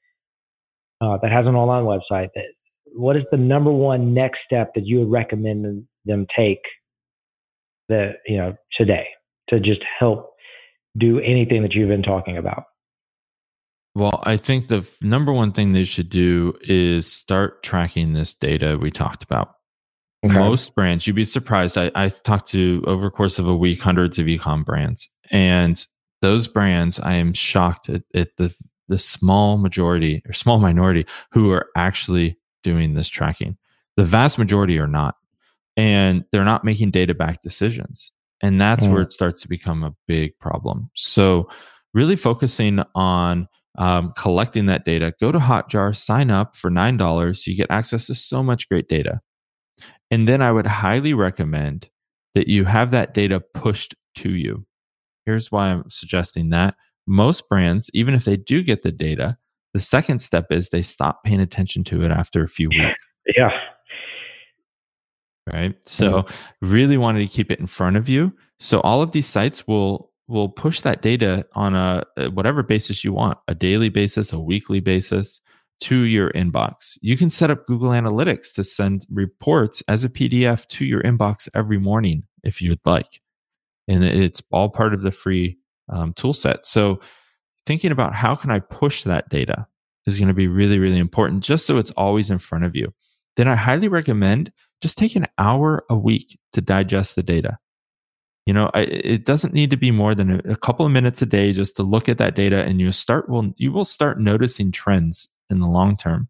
uh, 1.02 1.18
that 1.22 1.32
has 1.32 1.46
an 1.46 1.56
online 1.56 1.84
website 1.84 2.30
that 2.36 2.46
what 2.94 3.16
is 3.16 3.24
the 3.32 3.38
number 3.38 3.72
one 3.72 4.14
next 4.14 4.40
step 4.46 4.72
that 4.76 4.86
you 4.86 5.00
would 5.00 5.12
recommend 5.12 5.86
them 6.06 6.28
take 6.36 6.62
that 7.88 8.16
you 8.26 8.38
know 8.38 8.56
today 8.78 9.08
to 9.50 9.60
just 9.60 9.82
help 10.00 10.32
do 10.98 11.20
anything 11.20 11.62
that 11.62 11.74
you've 11.74 11.90
been 11.90 12.04
talking 12.04 12.38
about 12.38 12.64
well 13.96 14.22
i 14.24 14.36
think 14.36 14.68
the 14.68 14.88
number 15.02 15.32
one 15.32 15.52
thing 15.52 15.72
they 15.72 15.84
should 15.84 16.10
do 16.10 16.54
is 16.62 17.12
start 17.12 17.64
tracking 17.64 18.14
this 18.14 18.34
data 18.34 18.78
we 18.78 18.92
talked 18.92 19.24
about 19.24 19.56
Okay. 20.26 20.34
Most 20.34 20.76
brands, 20.76 21.08
you'd 21.08 21.16
be 21.16 21.24
surprised. 21.24 21.78
I, 21.78 21.92
I 21.96 22.10
talked 22.10 22.48
to 22.48 22.84
over 22.86 23.06
the 23.06 23.12
course 23.12 23.40
of 23.40 23.48
a 23.48 23.56
week 23.56 23.80
hundreds 23.80 24.20
of 24.20 24.26
ecom 24.26 24.66
brands, 24.66 25.10
and 25.32 25.86
those 26.22 26.48
brands, 26.48 27.00
I 27.00 27.14
am 27.14 27.32
shocked 27.32 27.88
at, 27.88 28.02
at 28.14 28.36
the 28.38 28.54
the 28.90 28.98
small 28.98 29.58
majority 29.58 30.22
or 30.28 30.34
small 30.34 30.60
minority 30.60 31.06
who 31.32 31.52
are 31.52 31.68
actually 31.78 32.38
doing 32.64 32.94
this 32.94 33.08
tracking. 33.08 33.58
The 33.96 34.04
vast 34.04 34.38
majority 34.38 34.80
are 34.80 34.88
not, 34.88 35.16
and 35.78 36.26
they're 36.32 36.44
not 36.44 36.66
making 36.66 36.92
data 36.92 37.14
back 37.14 37.42
decisions, 37.42 38.12
and 38.42 38.60
that's 38.60 38.86
mm. 38.86 38.92
where 38.92 39.02
it 39.02 39.14
starts 39.14 39.42
to 39.42 39.48
become 39.48 39.84
a 39.84 39.96
big 40.08 40.38
problem. 40.40 40.90
So, 40.96 41.50
really 41.94 42.16
focusing 42.16 42.80
on 42.96 43.48
um, 43.78 44.14
collecting 44.18 44.66
that 44.68 44.86
data. 44.86 45.14
Go 45.20 45.32
to 45.32 45.40
Hotjar, 45.40 45.96
sign 45.96 46.30
up 46.30 46.56
for 46.56 46.70
nine 46.70 46.98
dollars. 46.98 47.48
You 47.48 47.56
get 47.56 47.72
access 47.72 48.08
to 48.08 48.16
so 48.16 48.44
much 48.44 48.68
great 48.68 48.90
data. 48.90 49.22
And 50.12 50.28
then 50.28 50.42
I 50.42 50.52
would 50.52 50.68
highly 50.68 51.14
recommend 51.14 51.90
that 52.36 52.48
you 52.48 52.66
have 52.66 52.92
that 52.92 53.14
data 53.14 53.40
pushed 53.40 53.96
to 54.16 54.32
you. 54.32 54.66
Here's 55.26 55.52
why 55.52 55.68
I'm 55.68 55.90
suggesting 55.90 56.50
that. 56.50 56.76
Most 57.10 57.50
brands, 57.50 57.90
even 57.94 58.14
if 58.14 58.24
they 58.24 58.38
do 58.38 58.64
get 58.64 58.84
the 58.84 58.92
data, 58.92 59.38
the 59.74 59.80
second 59.80 60.20
step 60.20 60.48
is 60.52 60.70
they 60.70 60.82
stop 60.82 61.24
paying 61.24 61.42
attention 61.42 61.84
to 61.86 62.04
it 62.04 62.12
after 62.12 62.44
a 62.44 62.48
few 62.48 62.70
weeks. 62.70 63.06
Yeah. 63.36 63.50
Right. 65.52 65.76
So 65.88 66.24
mm-hmm. 66.24 66.70
really 66.70 66.98
wanted 66.98 67.20
to 67.20 67.28
keep 67.28 67.52
it 67.52 67.60
in 67.60 67.68
front 67.68 67.98
of 67.98 68.08
you. 68.08 68.32
So 68.60 68.82
all 68.82 69.02
of 69.02 69.12
these 69.12 69.28
sites 69.28 69.68
will 69.68 70.12
will 70.28 70.50
push 70.50 70.82
that 70.82 71.02
data 71.02 71.44
on 71.54 71.74
a 71.74 72.04
whatever 72.34 72.62
basis 72.62 73.04
you 73.04 73.12
want, 73.12 73.40
a 73.48 73.56
daily 73.56 73.90
basis, 73.90 74.32
a 74.32 74.40
weekly 74.40 74.80
basis 74.80 75.42
to 75.82 76.04
your 76.06 76.30
inbox. 76.32 77.00
You 77.02 77.18
can 77.18 77.32
set 77.32 77.50
up 77.50 77.66
Google 77.66 77.90
Analytics 77.90 78.54
to 78.54 78.64
send 78.64 79.08
reports 79.10 79.82
as 79.88 80.04
a 80.04 80.10
PDF 80.10 80.68
to 80.68 80.86
your 80.86 81.02
inbox 81.02 81.50
every 81.56 81.80
morning 81.80 82.24
if 82.44 82.62
you'd 82.62 82.80
like. 82.86 83.22
And 83.88 84.04
it's 84.04 84.42
all 84.52 84.70
part 84.70 84.94
of 84.94 85.02
the 85.02 85.12
free 85.12 85.58
um, 85.90 86.14
tool 86.14 86.34
set. 86.34 86.66
So, 86.66 87.00
thinking 87.66 87.92
about 87.92 88.16
how 88.16 88.36
can 88.36 88.52
I 88.52 88.60
push 88.60 89.04
that 89.04 89.30
data 89.30 89.68
is 90.06 90.18
going 90.18 90.28
to 90.28 90.34
be 90.34 90.48
really, 90.48 90.80
really 90.80 90.98
important 90.98 91.44
just 91.44 91.66
so 91.66 91.78
it's 91.78 91.92
always 91.92 92.32
in 92.32 92.40
front 92.40 92.66
of 92.66 92.76
you. 92.76 92.94
Then 93.38 93.48
I 93.48 93.56
highly 93.56 93.88
recommend 93.88 94.52
just 94.82 94.98
take 94.98 95.16
an 95.16 95.28
hour 95.38 95.86
a 95.90 95.96
week 95.96 96.40
to 96.54 96.62
digest 96.62 97.16
the 97.16 97.24
data. 97.24 97.58
You 98.46 98.54
know, 98.54 98.72
I, 98.74 98.82
it 98.82 99.26
doesn't 99.26 99.54
need 99.54 99.70
to 99.72 99.78
be 99.78 99.92
more 99.92 100.16
than 100.16 100.32
a, 100.32 100.54
a 100.54 100.56
couple 100.56 100.86
of 100.86 100.92
minutes 100.92 101.22
a 101.22 101.26
day 101.26 101.54
just 101.54 101.76
to 101.76 101.84
look 101.84 102.10
at 102.10 102.18
that 102.18 102.36
data, 102.36 102.64
and 102.64 102.82
you 102.82 102.92
start 102.92 103.30
will 103.30 103.54
you 103.58 103.72
will 103.72 103.86
start 103.86 104.20
noticing 104.20 104.72
trends 104.72 105.30
in 105.50 105.60
the 105.60 105.68
long 105.68 105.96
term. 105.96 106.28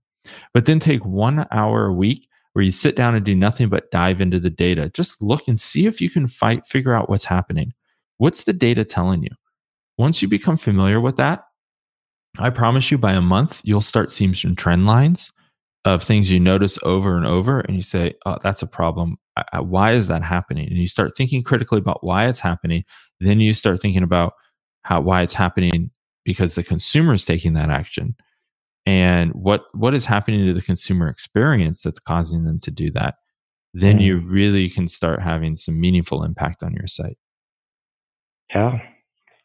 But 0.53 0.65
then 0.65 0.79
take 0.79 1.05
one 1.05 1.47
hour 1.51 1.85
a 1.85 1.93
week 1.93 2.27
where 2.53 2.65
you 2.65 2.71
sit 2.71 2.95
down 2.95 3.15
and 3.15 3.25
do 3.25 3.35
nothing 3.35 3.69
but 3.69 3.91
dive 3.91 4.19
into 4.19 4.39
the 4.39 4.49
data. 4.49 4.89
Just 4.93 5.21
look 5.21 5.47
and 5.47 5.59
see 5.59 5.85
if 5.85 6.01
you 6.01 6.09
can 6.09 6.27
fight, 6.27 6.67
figure 6.67 6.93
out 6.93 7.09
what's 7.09 7.25
happening. 7.25 7.73
What's 8.17 8.43
the 8.43 8.53
data 8.53 8.83
telling 8.83 9.23
you? 9.23 9.31
Once 9.99 10.21
you 10.21 10.27
become 10.29 10.55
familiar 10.55 11.01
with 11.01 11.17
that, 11.17 11.43
I 12.39 12.49
promise 12.49 12.89
you 12.89 12.97
by 12.97 13.11
a 13.11 13.21
month, 13.21 13.59
you'll 13.63 13.81
start 13.81 14.09
seeing 14.09 14.33
some 14.33 14.55
trend 14.55 14.85
lines 14.87 15.31
of 15.83 16.01
things 16.01 16.31
you 16.31 16.39
notice 16.39 16.79
over 16.83 17.17
and 17.17 17.25
over. 17.25 17.59
And 17.59 17.75
you 17.75 17.81
say, 17.81 18.13
oh, 18.25 18.37
that's 18.41 18.61
a 18.61 18.67
problem. 18.67 19.17
Why 19.59 19.91
is 19.91 20.07
that 20.07 20.23
happening? 20.23 20.69
And 20.69 20.77
you 20.77 20.87
start 20.87 21.17
thinking 21.17 21.43
critically 21.43 21.79
about 21.79 22.01
why 22.01 22.27
it's 22.27 22.39
happening. 22.39 22.85
Then 23.19 23.41
you 23.41 23.53
start 23.53 23.81
thinking 23.81 24.03
about 24.03 24.33
how, 24.83 25.01
why 25.01 25.21
it's 25.21 25.33
happening 25.33 25.91
because 26.23 26.55
the 26.55 26.63
consumer 26.63 27.13
is 27.13 27.25
taking 27.25 27.53
that 27.55 27.69
action 27.69 28.15
and 28.85 29.31
what 29.33 29.63
what 29.73 29.93
is 29.93 30.05
happening 30.05 30.45
to 30.45 30.53
the 30.53 30.61
consumer 30.61 31.09
experience 31.09 31.81
that's 31.81 31.99
causing 31.99 32.45
them 32.45 32.59
to 32.59 32.71
do 32.71 32.89
that 32.91 33.15
then 33.73 33.99
mm. 33.99 34.03
you 34.03 34.19
really 34.19 34.69
can 34.69 34.87
start 34.87 35.21
having 35.21 35.55
some 35.55 35.79
meaningful 35.79 36.23
impact 36.23 36.63
on 36.63 36.73
your 36.73 36.87
site 36.87 37.17
yeah 38.53 38.79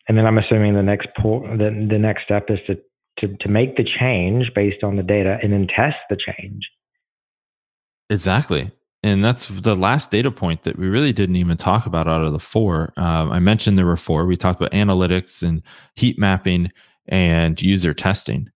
and 0.08 0.16
then 0.16 0.26
i'm 0.26 0.38
assuming 0.38 0.74
the 0.74 0.82
next 0.82 1.08
po- 1.20 1.46
the, 1.56 1.86
the 1.90 1.98
next 1.98 2.24
step 2.24 2.46
is 2.48 2.58
to, 2.66 2.76
to 3.18 3.36
to 3.38 3.48
make 3.48 3.76
the 3.76 3.84
change 3.98 4.50
based 4.54 4.82
on 4.82 4.96
the 4.96 5.02
data 5.02 5.38
and 5.42 5.52
then 5.52 5.66
test 5.66 5.96
the 6.10 6.16
change 6.16 6.68
exactly 8.10 8.70
and 9.02 9.22
that's 9.22 9.48
the 9.48 9.76
last 9.76 10.10
data 10.10 10.30
point 10.30 10.62
that 10.62 10.78
we 10.78 10.88
really 10.88 11.12
didn't 11.12 11.36
even 11.36 11.56
talk 11.56 11.84
about 11.86 12.08
out 12.08 12.22
of 12.22 12.32
the 12.32 12.38
four 12.38 12.92
um, 12.96 13.30
i 13.32 13.38
mentioned 13.38 13.78
there 13.78 13.86
were 13.86 13.96
four 13.96 14.26
we 14.26 14.36
talked 14.36 14.60
about 14.60 14.72
analytics 14.72 15.42
and 15.42 15.62
heat 15.96 16.18
mapping 16.18 16.70
and 17.08 17.60
user 17.60 17.92
testing 17.92 18.50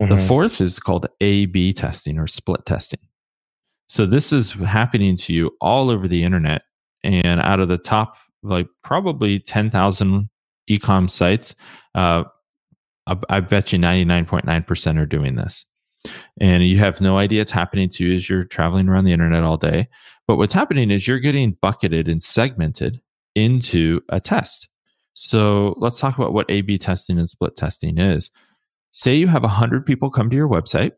Mm-hmm. 0.00 0.16
The 0.16 0.22
fourth 0.26 0.60
is 0.60 0.78
called 0.78 1.06
A 1.20 1.46
B 1.46 1.72
testing 1.72 2.18
or 2.18 2.26
split 2.26 2.64
testing. 2.66 3.00
So 3.88 4.06
this 4.06 4.32
is 4.32 4.52
happening 4.52 5.16
to 5.18 5.32
you 5.32 5.50
all 5.60 5.90
over 5.90 6.06
the 6.06 6.22
internet. 6.22 6.62
And 7.02 7.40
out 7.40 7.60
of 7.60 7.68
the 7.68 7.78
top, 7.78 8.16
like 8.42 8.68
probably 8.82 9.40
10,000 9.40 10.28
ecom 10.68 11.08
sites, 11.10 11.54
uh, 11.94 12.24
I, 13.28 13.40
bet 13.40 13.72
you 13.72 13.78
99.9% 13.78 15.00
are 15.00 15.06
doing 15.06 15.36
this. 15.36 15.64
And 16.40 16.66
you 16.66 16.78
have 16.78 17.00
no 17.00 17.16
idea 17.18 17.42
it's 17.42 17.50
happening 17.50 17.88
to 17.90 18.04
you 18.04 18.14
as 18.14 18.28
you're 18.28 18.44
traveling 18.44 18.88
around 18.88 19.04
the 19.04 19.12
internet 19.12 19.44
all 19.44 19.56
day. 19.56 19.88
But 20.26 20.36
what's 20.36 20.54
happening 20.54 20.90
is 20.90 21.08
you're 21.08 21.18
getting 21.18 21.56
bucketed 21.60 22.06
and 22.06 22.22
segmented 22.22 23.00
into 23.34 24.00
a 24.10 24.20
test. 24.20 24.68
So 25.14 25.74
let's 25.78 25.98
talk 25.98 26.18
about 26.18 26.32
what 26.32 26.50
A 26.50 26.60
B 26.60 26.78
testing 26.78 27.18
and 27.18 27.28
split 27.28 27.56
testing 27.56 27.98
is 27.98 28.30
say 28.90 29.14
you 29.14 29.26
have 29.28 29.42
100 29.42 29.84
people 29.84 30.10
come 30.10 30.30
to 30.30 30.36
your 30.36 30.48
website, 30.48 30.92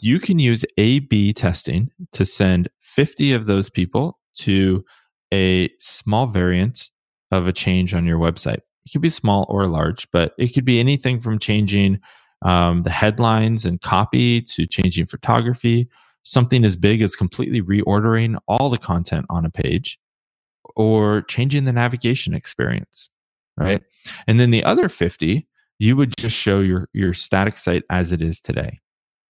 you 0.00 0.20
can 0.20 0.38
use 0.38 0.64
A 0.76 1.00
B 1.00 1.32
testing 1.32 1.90
to 2.12 2.24
send 2.24 2.68
50 2.80 3.32
of 3.32 3.46
those 3.46 3.68
people 3.68 4.18
to 4.36 4.84
a 5.32 5.70
small 5.78 6.26
variant 6.26 6.90
of 7.30 7.46
a 7.46 7.52
change 7.52 7.94
on 7.94 8.06
your 8.06 8.18
website. 8.18 8.60
It 8.86 8.92
could 8.92 9.02
be 9.02 9.08
small 9.08 9.46
or 9.48 9.66
large, 9.66 10.10
but 10.10 10.32
it 10.38 10.54
could 10.54 10.64
be 10.64 10.80
anything 10.80 11.20
from 11.20 11.38
changing 11.38 12.00
um, 12.42 12.82
the 12.82 12.90
headlines 12.90 13.64
and 13.64 13.80
copy 13.80 14.40
to 14.42 14.66
changing 14.66 15.06
photography, 15.06 15.88
something 16.22 16.64
as 16.64 16.76
big 16.76 17.02
as 17.02 17.16
completely 17.16 17.60
reordering 17.60 18.38
all 18.46 18.70
the 18.70 18.78
content 18.78 19.26
on 19.28 19.44
a 19.44 19.50
page 19.50 19.98
or 20.76 21.22
changing 21.22 21.64
the 21.64 21.72
navigation 21.72 22.34
experience, 22.34 23.10
right? 23.56 23.82
And 24.26 24.38
then 24.38 24.50
the 24.50 24.64
other 24.64 24.88
50 24.88 25.46
you 25.78 25.96
would 25.96 26.16
just 26.16 26.36
show 26.36 26.60
your 26.60 26.88
your 26.92 27.12
static 27.12 27.56
site 27.56 27.84
as 27.90 28.12
it 28.12 28.20
is 28.20 28.40
today 28.40 28.80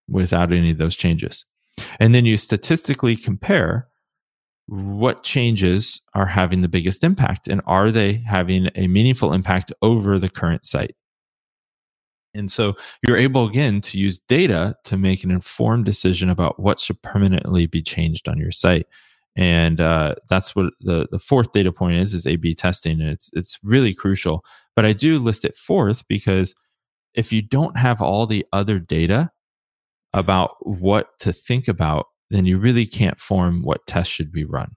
without 0.08 0.52
any 0.52 0.70
of 0.70 0.78
those 0.78 0.96
changes 0.96 1.44
and 2.00 2.14
then 2.14 2.24
you 2.24 2.37
statistically 2.37 3.16
compare 3.16 3.88
what 4.68 5.24
changes 5.24 6.02
are 6.14 6.26
having 6.26 6.61
the 6.61 6.68
biggest 6.68 7.02
impact 7.02 7.48
and 7.48 7.62
are 7.66 7.90
they 7.90 8.22
having 8.26 8.68
a 8.74 8.87
meaningful 8.87 9.33
impact 9.33 9.72
over 9.81 10.18
the 10.18 10.28
current 10.28 10.64
site? 10.64 10.94
And 12.35 12.52
so 12.52 12.76
you're 13.02 13.16
able 13.16 13.48
again 13.48 13.81
to 13.81 13.98
use 13.98 14.18
data 14.28 14.76
to 14.85 14.98
make 14.98 15.24
an 15.24 15.31
informed 15.31 15.87
decision 15.87 16.28
about 16.28 16.61
what 16.61 16.78
should 16.78 17.00
permanently 17.02 17.66
be 17.66 17.83
changed 17.83 18.28
on 18.28 18.38
your 18.38 18.50
site. 18.52 18.87
And 19.35 19.81
uh, 19.81 20.16
that's 20.28 20.54
what 20.54 20.74
the, 20.81 21.07
the 21.11 21.18
fourth 21.18 21.52
data 21.52 21.72
point 21.72 21.96
is 21.96 22.12
is 22.12 22.26
a 22.26 22.37
b 22.37 22.54
testing 22.54 23.00
and 23.00 23.09
it's 23.09 23.31
it's 23.33 23.59
really 23.62 23.94
crucial. 23.94 24.44
But 24.76 24.85
i 24.85 24.92
do 24.92 25.18
list 25.18 25.44
it 25.44 25.57
fourth 25.57 26.07
because 26.09 26.54
if 27.14 27.33
you 27.33 27.40
don't 27.40 27.76
have 27.76 28.02
all 28.02 28.26
the 28.26 28.44
other 28.52 28.78
data 28.78 29.31
about 30.12 30.57
what 30.66 31.18
to 31.20 31.33
think 31.33 31.68
about 31.68 32.07
then 32.30 32.46
you 32.46 32.58
really 32.58 32.86
can't 32.86 33.20
form 33.20 33.62
what 33.62 33.86
tests 33.86 34.12
should 34.12 34.32
be 34.32 34.44
run 34.44 34.74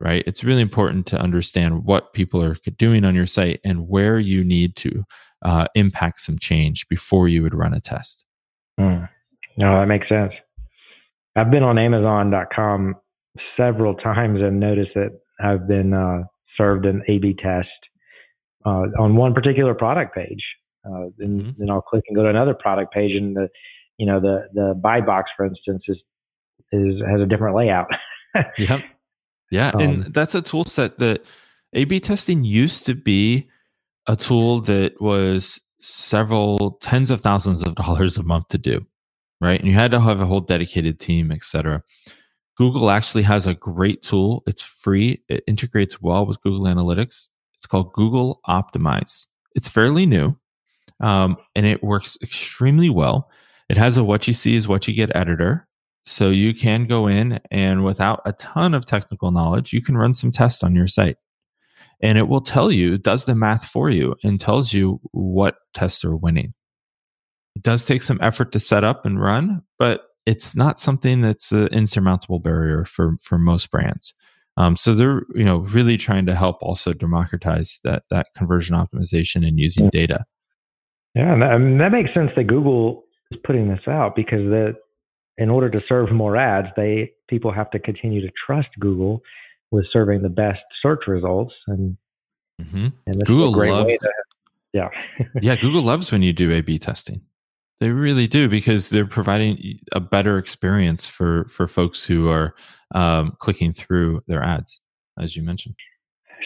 right? 0.00 0.22
It's 0.26 0.44
really 0.44 0.62
important 0.62 1.06
to 1.06 1.18
understand 1.18 1.84
what 1.84 2.12
people 2.12 2.42
are 2.42 2.56
doing 2.76 3.04
on 3.04 3.14
your 3.14 3.26
site 3.26 3.60
and 3.64 3.88
where 3.88 4.18
you 4.18 4.44
need 4.44 4.76
to 4.76 5.04
uh, 5.44 5.66
impact 5.74 6.20
some 6.20 6.38
change 6.38 6.88
before 6.88 7.28
you 7.28 7.42
would 7.42 7.54
run 7.54 7.74
a 7.74 7.80
test. 7.80 8.24
Mm. 8.78 9.08
No, 9.56 9.80
that 9.80 9.86
makes 9.86 10.08
sense. 10.08 10.32
I've 11.36 11.50
been 11.50 11.62
on 11.62 11.78
Amazon.com 11.78 12.94
several 13.56 13.94
times 13.94 14.40
and 14.40 14.60
noticed 14.60 14.92
that 14.94 15.18
I've 15.40 15.66
been 15.66 15.94
uh, 15.94 16.24
served 16.56 16.86
an 16.86 17.02
A/B 17.08 17.36
test 17.42 17.68
uh, 18.64 18.86
on 18.98 19.16
one 19.16 19.34
particular 19.34 19.74
product 19.74 20.14
page. 20.14 20.44
Uh, 20.86 21.08
then, 21.16 21.40
mm-hmm. 21.40 21.50
then 21.56 21.70
I'll 21.70 21.82
click 21.82 22.04
and 22.08 22.16
go 22.16 22.22
to 22.22 22.28
another 22.28 22.54
product 22.54 22.92
page, 22.92 23.16
and 23.16 23.34
the 23.34 23.48
you 23.96 24.06
know 24.06 24.20
the 24.20 24.48
the 24.52 24.74
buy 24.80 25.00
box, 25.00 25.30
for 25.36 25.46
instance, 25.46 25.82
is 25.88 25.96
is 26.74 27.00
has 27.08 27.20
a 27.20 27.26
different 27.26 27.56
layout. 27.56 27.86
yep. 28.58 28.82
Yeah, 29.50 29.70
um, 29.70 29.80
and 29.80 30.14
that's 30.14 30.34
a 30.34 30.42
tool 30.42 30.64
set 30.64 30.98
that 30.98 31.24
A/B 31.74 32.00
testing 32.00 32.44
used 32.44 32.86
to 32.86 32.94
be 32.94 33.48
a 34.06 34.16
tool 34.16 34.60
that 34.62 35.00
was 35.00 35.62
several 35.80 36.72
tens 36.80 37.10
of 37.10 37.20
thousands 37.20 37.62
of 37.62 37.74
dollars 37.84 38.18
a 38.18 38.22
month 38.22 38.48
to 38.48 38.58
do, 38.58 38.84
right? 39.40 39.60
And 39.60 39.68
you 39.68 39.74
had 39.74 39.90
to 39.92 40.00
have 40.00 40.20
a 40.20 40.26
whole 40.26 40.40
dedicated 40.40 40.98
team, 40.98 41.30
etc. 41.30 41.82
Google 42.56 42.90
actually 42.90 43.22
has 43.24 43.46
a 43.46 43.54
great 43.54 44.02
tool. 44.02 44.42
It's 44.46 44.62
free. 44.62 45.22
It 45.28 45.42
integrates 45.46 46.00
well 46.00 46.24
with 46.24 46.40
Google 46.42 46.66
Analytics. 46.66 47.28
It's 47.56 47.66
called 47.66 47.92
Google 47.92 48.40
Optimize. 48.48 49.26
It's 49.54 49.68
fairly 49.68 50.06
new, 50.06 50.36
um, 51.00 51.36
and 51.54 51.66
it 51.66 51.82
works 51.82 52.18
extremely 52.22 52.90
well. 52.90 53.30
It 53.68 53.76
has 53.76 53.96
a 53.96 54.04
what 54.04 54.28
you 54.28 54.34
see 54.34 54.56
is 54.56 54.68
what 54.68 54.86
you 54.86 54.94
get 54.94 55.14
editor. 55.14 55.66
So 56.06 56.28
you 56.28 56.54
can 56.54 56.86
go 56.86 57.06
in 57.06 57.40
and 57.50 57.84
without 57.84 58.20
a 58.26 58.32
ton 58.34 58.74
of 58.74 58.84
technical 58.84 59.30
knowledge, 59.30 59.72
you 59.72 59.82
can 59.82 59.96
run 59.96 60.14
some 60.14 60.30
tests 60.30 60.62
on 60.62 60.74
your 60.74 60.86
site. 60.86 61.16
And 62.00 62.18
it 62.18 62.28
will 62.28 62.40
tell 62.40 62.70
you, 62.70 62.98
does 62.98 63.24
the 63.24 63.34
math 63.34 63.64
for 63.64 63.88
you 63.88 64.14
and 64.22 64.38
tells 64.38 64.72
you 64.72 65.00
what 65.12 65.56
tests 65.72 66.04
are 66.04 66.16
winning. 66.16 66.52
It 67.56 67.62
does 67.62 67.84
take 67.84 68.02
some 68.02 68.18
effort 68.20 68.52
to 68.52 68.60
set 68.60 68.84
up 68.84 69.06
and 69.06 69.20
run, 69.20 69.62
but 69.78 70.02
it's 70.26 70.56
not 70.56 70.80
something 70.80 71.20
that's 71.20 71.52
an 71.52 71.68
insurmountable 71.68 72.40
barrier 72.40 72.84
for 72.84 73.16
for 73.22 73.38
most 73.38 73.70
brands. 73.70 74.14
Um, 74.56 74.76
so 74.76 74.94
they're 74.94 75.22
you 75.34 75.44
know 75.44 75.58
really 75.58 75.96
trying 75.96 76.26
to 76.26 76.34
help 76.34 76.58
also 76.62 76.92
democratize 76.92 77.80
that 77.84 78.04
that 78.10 78.28
conversion 78.36 78.76
optimization 78.76 79.46
and 79.46 79.58
using 79.58 79.88
data. 79.90 80.24
Yeah, 81.14 81.32
and 81.32 81.42
that, 81.42 81.52
I 81.52 81.58
mean, 81.58 81.78
that 81.78 81.92
makes 81.92 82.12
sense 82.12 82.30
that 82.36 82.48
Google 82.48 83.04
is 83.30 83.38
putting 83.44 83.68
this 83.68 83.86
out 83.86 84.16
because 84.16 84.50
that 84.50 84.76
in 85.38 85.50
order 85.50 85.70
to 85.70 85.80
serve 85.88 86.12
more 86.12 86.36
ads, 86.36 86.68
they 86.76 87.12
people 87.28 87.52
have 87.52 87.70
to 87.70 87.78
continue 87.78 88.20
to 88.20 88.30
trust 88.46 88.68
Google 88.78 89.22
with 89.70 89.86
serving 89.92 90.22
the 90.22 90.28
best 90.28 90.60
search 90.82 91.06
results, 91.06 91.54
and 91.66 91.96
mm-hmm. 92.60 92.88
and 93.06 93.24
Google 93.24 93.52
loves, 93.52 93.92
to, 93.92 94.12
yeah, 94.72 94.88
yeah. 95.42 95.56
Google 95.56 95.82
loves 95.82 96.12
when 96.12 96.22
you 96.22 96.32
do 96.32 96.52
A/B 96.52 96.78
testing. 96.78 97.20
They 97.80 97.90
really 97.90 98.28
do 98.28 98.48
because 98.48 98.90
they're 98.90 99.06
providing 99.06 99.80
a 99.92 100.00
better 100.00 100.38
experience 100.38 101.06
for 101.06 101.46
for 101.48 101.66
folks 101.66 102.04
who 102.04 102.28
are 102.28 102.54
um, 102.94 103.36
clicking 103.40 103.72
through 103.72 104.22
their 104.28 104.42
ads, 104.42 104.80
as 105.20 105.36
you 105.36 105.42
mentioned. 105.42 105.74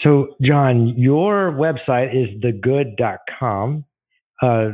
So, 0.02 0.36
John, 0.40 0.94
your 0.96 1.52
website 1.52 2.14
is 2.14 2.40
thegood.com. 2.40 3.84
Uh, 4.40 4.68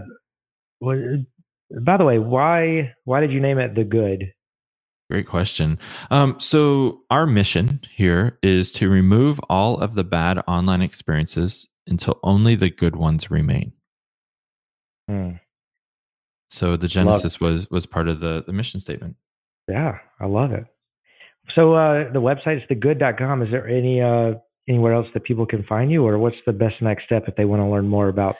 by 1.82 1.96
the 1.96 2.04
way, 2.04 2.18
why 2.18 2.92
why 3.04 3.20
did 3.20 3.32
you 3.32 3.40
name 3.40 3.58
it 3.58 3.74
the 3.74 3.84
Good? 3.84 4.32
Great 5.10 5.26
question. 5.26 5.78
Um, 6.10 6.40
so, 6.40 7.02
our 7.10 7.26
mission 7.26 7.80
here 7.94 8.38
is 8.42 8.72
to 8.72 8.88
remove 8.88 9.38
all 9.50 9.78
of 9.78 9.94
the 9.94 10.04
bad 10.04 10.40
online 10.48 10.80
experiences 10.80 11.68
until 11.86 12.18
only 12.22 12.56
the 12.56 12.70
good 12.70 12.96
ones 12.96 13.30
remain. 13.30 13.72
Hmm. 15.08 15.32
So 16.50 16.76
the 16.76 16.88
genesis 16.88 17.40
was 17.40 17.68
was 17.70 17.84
part 17.84 18.08
of 18.08 18.20
the 18.20 18.44
the 18.46 18.52
mission 18.52 18.80
statement. 18.80 19.16
Yeah, 19.68 19.98
I 20.20 20.26
love 20.26 20.52
it. 20.52 20.64
So 21.54 21.74
uh, 21.74 22.12
the 22.12 22.20
website 22.20 22.58
is 22.58 22.62
thegood.com. 22.68 23.42
Is 23.42 23.50
there 23.50 23.68
any 23.68 24.00
uh, 24.00 24.34
anywhere 24.68 24.94
else 24.94 25.08
that 25.14 25.24
people 25.24 25.46
can 25.46 25.64
find 25.64 25.90
you, 25.90 26.06
or 26.06 26.18
what's 26.18 26.36
the 26.46 26.52
best 26.52 26.80
next 26.80 27.06
step 27.06 27.24
if 27.26 27.34
they 27.36 27.44
want 27.44 27.60
to 27.60 27.66
learn 27.66 27.88
more 27.88 28.08
about 28.08 28.36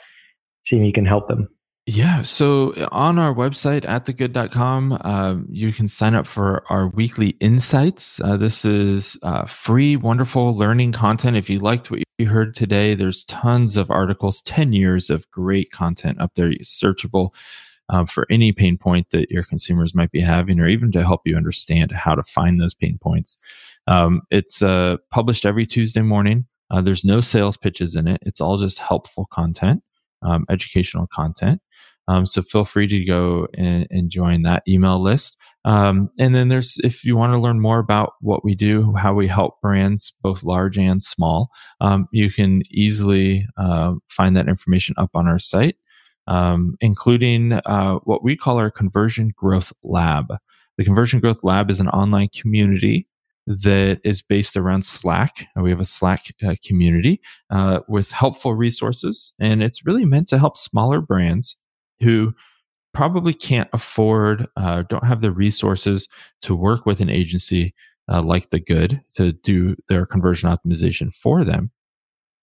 seeing 0.67 0.85
you 0.85 0.93
can 0.93 1.05
help 1.05 1.27
them? 1.27 1.49
Yeah. 1.87 2.23
So 2.23 2.73
on 2.91 3.19
our 3.19 3.31
website 3.31 3.87
at 3.87 4.07
thegood.com, 4.07 4.93
uh, 4.93 4.97
um, 5.03 5.47
you 5.51 5.71
can 5.71 5.87
sign 5.87 6.15
up 6.15 6.25
for 6.25 6.63
our 6.67 6.87
weekly 6.87 7.29
insights. 7.39 8.19
Uh, 8.19 8.37
this 8.37 8.65
is 8.65 9.17
uh, 9.21 9.45
free, 9.45 9.95
wonderful 9.95 10.57
learning 10.57 10.93
content. 10.93 11.37
If 11.37 11.47
you 11.47 11.59
liked 11.59 11.91
what 11.91 12.01
you 12.17 12.27
heard 12.27 12.55
today, 12.55 12.95
there's 12.95 13.23
tons 13.25 13.77
of 13.77 13.91
articles, 13.91 14.41
10 14.41 14.73
years 14.73 15.11
of 15.11 15.29
great 15.29 15.69
content 15.69 16.19
up 16.19 16.33
there, 16.33 16.49
searchable 16.63 17.35
um, 17.89 18.07
for 18.07 18.25
any 18.31 18.51
pain 18.51 18.77
point 18.77 19.11
that 19.11 19.29
your 19.29 19.43
consumers 19.43 19.93
might 19.93 20.11
be 20.11 20.21
having, 20.21 20.59
or 20.59 20.67
even 20.67 20.91
to 20.91 21.03
help 21.03 21.21
you 21.25 21.37
understand 21.37 21.91
how 21.91 22.15
to 22.15 22.23
find 22.23 22.59
those 22.59 22.73
pain 22.73 22.97
points. 22.99 23.37
Um, 23.85 24.21
it's 24.31 24.63
uh, 24.63 24.97
published 25.11 25.45
every 25.45 25.67
Tuesday 25.67 26.01
morning. 26.01 26.47
Uh, 26.71 26.81
there's 26.81 27.05
no 27.05 27.21
sales 27.21 27.57
pitches 27.57 27.95
in 27.95 28.07
it. 28.07 28.23
It's 28.25 28.41
all 28.41 28.57
just 28.57 28.79
helpful 28.79 29.27
content, 29.31 29.83
um, 30.21 30.45
educational 30.49 31.07
content. 31.13 31.61
Um, 32.07 32.25
so 32.25 32.41
feel 32.41 32.65
free 32.65 32.87
to 32.87 33.03
go 33.03 33.47
and, 33.57 33.87
and 33.89 34.11
join 34.11 34.43
that 34.43 34.63
email 34.67 35.01
list. 35.01 35.39
Um, 35.65 36.09
and 36.19 36.35
then 36.35 36.49
there's, 36.49 36.77
if 36.83 37.03
you 37.03 37.17
want 37.17 37.33
to 37.33 37.39
learn 37.39 37.59
more 37.59 37.79
about 37.79 38.13
what 38.21 38.45
we 38.45 38.53
do, 38.53 38.93
how 38.93 39.15
we 39.15 39.27
help 39.27 39.59
brands, 39.61 40.13
both 40.21 40.43
large 40.43 40.77
and 40.77 41.01
small, 41.01 41.49
um, 41.81 42.07
you 42.11 42.29
can 42.29 42.61
easily 42.69 43.47
uh, 43.57 43.95
find 44.07 44.37
that 44.37 44.47
information 44.47 44.93
up 44.99 45.09
on 45.15 45.27
our 45.27 45.39
site 45.39 45.77
um, 46.27 46.75
including 46.81 47.53
uh, 47.53 47.95
what 48.03 48.23
we 48.23 48.35
call 48.35 48.57
our 48.57 48.71
Conversion 48.71 49.33
Growth 49.35 49.71
Lab. 49.83 50.33
The 50.77 50.83
Conversion 50.83 51.19
Growth 51.19 51.43
Lab 51.43 51.69
is 51.69 51.79
an 51.79 51.89
online 51.89 52.29
community 52.29 53.07
that 53.47 53.99
is 54.03 54.21
based 54.21 54.57
around 54.57 54.83
Slack. 54.83 55.47
We 55.55 55.69
have 55.69 55.79
a 55.79 55.85
Slack 55.85 56.27
uh, 56.45 56.55
community 56.63 57.21
uh, 57.49 57.81
with 57.87 58.11
helpful 58.11 58.55
resources, 58.55 59.33
and 59.39 59.61
it's 59.61 59.85
really 59.85 60.05
meant 60.05 60.27
to 60.29 60.39
help 60.39 60.57
smaller 60.57 61.01
brands 61.01 61.55
who 62.01 62.33
probably 62.93 63.33
can't 63.33 63.69
afford, 63.73 64.47
uh, 64.55 64.83
don't 64.83 65.05
have 65.05 65.21
the 65.21 65.31
resources 65.31 66.07
to 66.41 66.55
work 66.55 66.85
with 66.85 67.01
an 67.01 67.09
agency 67.09 67.73
uh, 68.09 68.21
like 68.21 68.49
The 68.49 68.59
Good 68.59 69.01
to 69.15 69.33
do 69.33 69.75
their 69.89 70.05
conversion 70.05 70.49
optimization 70.49 71.13
for 71.13 71.43
them 71.43 71.71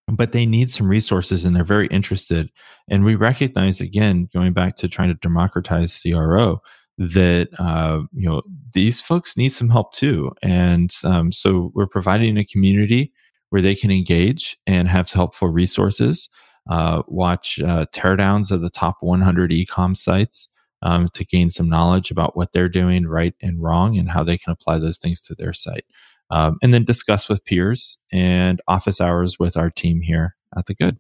but 0.09 0.33
they 0.33 0.47
need 0.47 0.71
some 0.71 0.89
resources 0.89 1.45
and 1.45 1.55
they're 1.55 1.65
very 1.65 1.87
interested. 1.89 2.51
And 2.89 3.05
we 3.05 3.15
recognize 3.15 3.81
again, 3.81 4.29
going 4.33 4.53
back 4.53 4.77
to 4.77 4.89
trying 4.89 5.09
to 5.09 5.15
democratize 5.15 6.01
CRO, 6.01 6.61
that 6.99 7.49
uh, 7.59 8.03
you 8.13 8.29
know 8.29 8.43
these 8.75 9.01
folks 9.01 9.37
need 9.37 9.51
some 9.51 9.69
help 9.69 9.93
too. 9.93 10.31
And 10.43 10.95
um, 11.05 11.33
so 11.33 11.73
we're 11.75 11.87
providing 11.87 12.37
a 12.37 12.45
community 12.45 13.13
where 13.51 13.63
they 13.63 13.75
can 13.75 13.91
engage 13.91 14.57
and 14.67 14.89
have 14.89 15.11
helpful 15.11 15.49
resources. 15.49 16.29
Uh, 16.71 17.03
watch 17.09 17.61
uh, 17.61 17.87
teardowns 17.93 18.53
of 18.53 18.61
the 18.61 18.71
top 18.71 18.97
100 19.01 19.51
ecom 19.51 19.97
sites 19.97 20.49
um, 20.83 21.09
to 21.09 21.25
gain 21.25 21.51
some 21.51 21.69
knowledge 21.69 22.11
about 22.11 22.37
what 22.37 22.53
they're 22.53 22.69
doing 22.69 23.07
right 23.07 23.35
and 23.43 23.61
wrong 23.61 23.99
and 23.99 24.09
how 24.09 24.23
they 24.23 24.39
can 24.39 24.53
apply 24.53 24.79
those 24.79 24.99
things 24.99 25.21
to 25.21 25.35
their 25.35 25.53
site 25.53 25.85
um, 26.31 26.59
and 26.63 26.73
then 26.73 26.85
discuss 26.85 27.29
with 27.29 27.45
peers 27.45 27.99
and 28.11 28.61
office 28.67 29.01
hours 29.01 29.39
with 29.39 29.57
our 29.57 29.71
team 29.71 30.01
here 30.01 30.35
at 30.57 30.67
the 30.67 30.75
Good. 30.75 30.99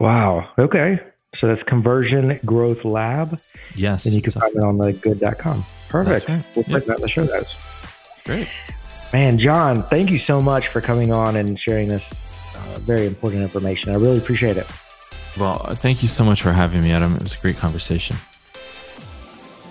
Wow. 0.00 0.48
Okay. 0.58 1.00
So 1.40 1.46
that's 1.46 1.62
Conversion 1.64 2.40
Growth 2.44 2.84
Lab. 2.84 3.40
Yes. 3.74 4.04
And 4.04 4.14
you 4.14 4.22
can 4.22 4.32
so, 4.32 4.40
find 4.40 4.56
it 4.56 4.62
on 4.62 4.78
the 4.78 4.92
good.com. 4.92 5.64
Perfect. 5.88 6.28
Right. 6.28 6.44
We'll 6.54 6.64
put 6.64 6.86
that 6.86 6.96
in 6.96 7.02
the 7.02 7.08
show 7.08 7.24
notes. 7.24 7.56
Great. 8.24 8.48
Man, 9.12 9.38
John, 9.38 9.82
thank 9.84 10.10
you 10.10 10.18
so 10.18 10.42
much 10.42 10.68
for 10.68 10.80
coming 10.80 11.12
on 11.12 11.36
and 11.36 11.58
sharing 11.58 11.88
this 11.88 12.04
uh, 12.54 12.78
very 12.80 13.06
important 13.06 13.42
information. 13.42 13.92
I 13.92 13.94
really 13.94 14.18
appreciate 14.18 14.56
it. 14.56 14.66
Well, 15.38 15.58
thank 15.76 16.02
you 16.02 16.08
so 16.08 16.24
much 16.24 16.42
for 16.42 16.52
having 16.52 16.82
me, 16.82 16.92
Adam. 16.92 17.14
It 17.14 17.22
was 17.22 17.34
a 17.34 17.38
great 17.38 17.56
conversation. 17.56 18.16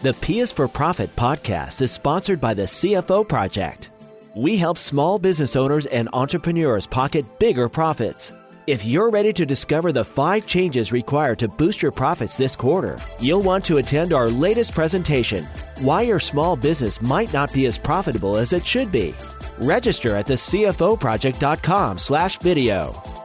The 0.03 0.13
P 0.13 0.39
is 0.39 0.51
for 0.51 0.67
Profit 0.67 1.15
podcast 1.15 1.81
is 1.81 1.91
sponsored 1.91 2.39
by 2.39 2.53
the 2.53 2.63
CFO 2.63 3.27
Project 3.27 3.91
we 4.37 4.55
help 4.55 4.77
small 4.77 5.17
business 5.17 5.55
owners 5.55 5.87
and 5.87 6.07
entrepreneurs 6.13 6.85
pocket 6.85 7.39
bigger 7.39 7.67
profits. 7.67 8.31
If 8.67 8.83
you're 8.83 9.09
ready 9.09 9.31
to 9.31 9.45
discover 9.45 9.93
the 9.93 10.03
five 10.03 10.45
changes 10.45 10.91
required 10.91 11.39
to 11.39 11.47
boost 11.47 11.81
your 11.81 11.93
profits 11.93 12.35
this 12.35 12.53
quarter, 12.53 12.97
you'll 13.17 13.41
want 13.41 13.63
to 13.63 13.77
attend 13.77 14.11
our 14.11 14.27
latest 14.27 14.73
presentation 14.73 15.45
Why 15.79 16.01
Your 16.01 16.19
Small 16.19 16.57
Business 16.57 17.01
Might 17.01 17.31
Not 17.31 17.53
Be 17.53 17.65
as 17.65 17.77
Profitable 17.77 18.35
as 18.35 18.51
It 18.51 18.65
Should 18.65 18.91
Be. 18.91 19.15
Register 19.57 20.15
at 20.15 20.25
the 20.25 20.33
CFOproject.com 20.33 21.97
slash 21.97 22.39
video. 22.39 23.16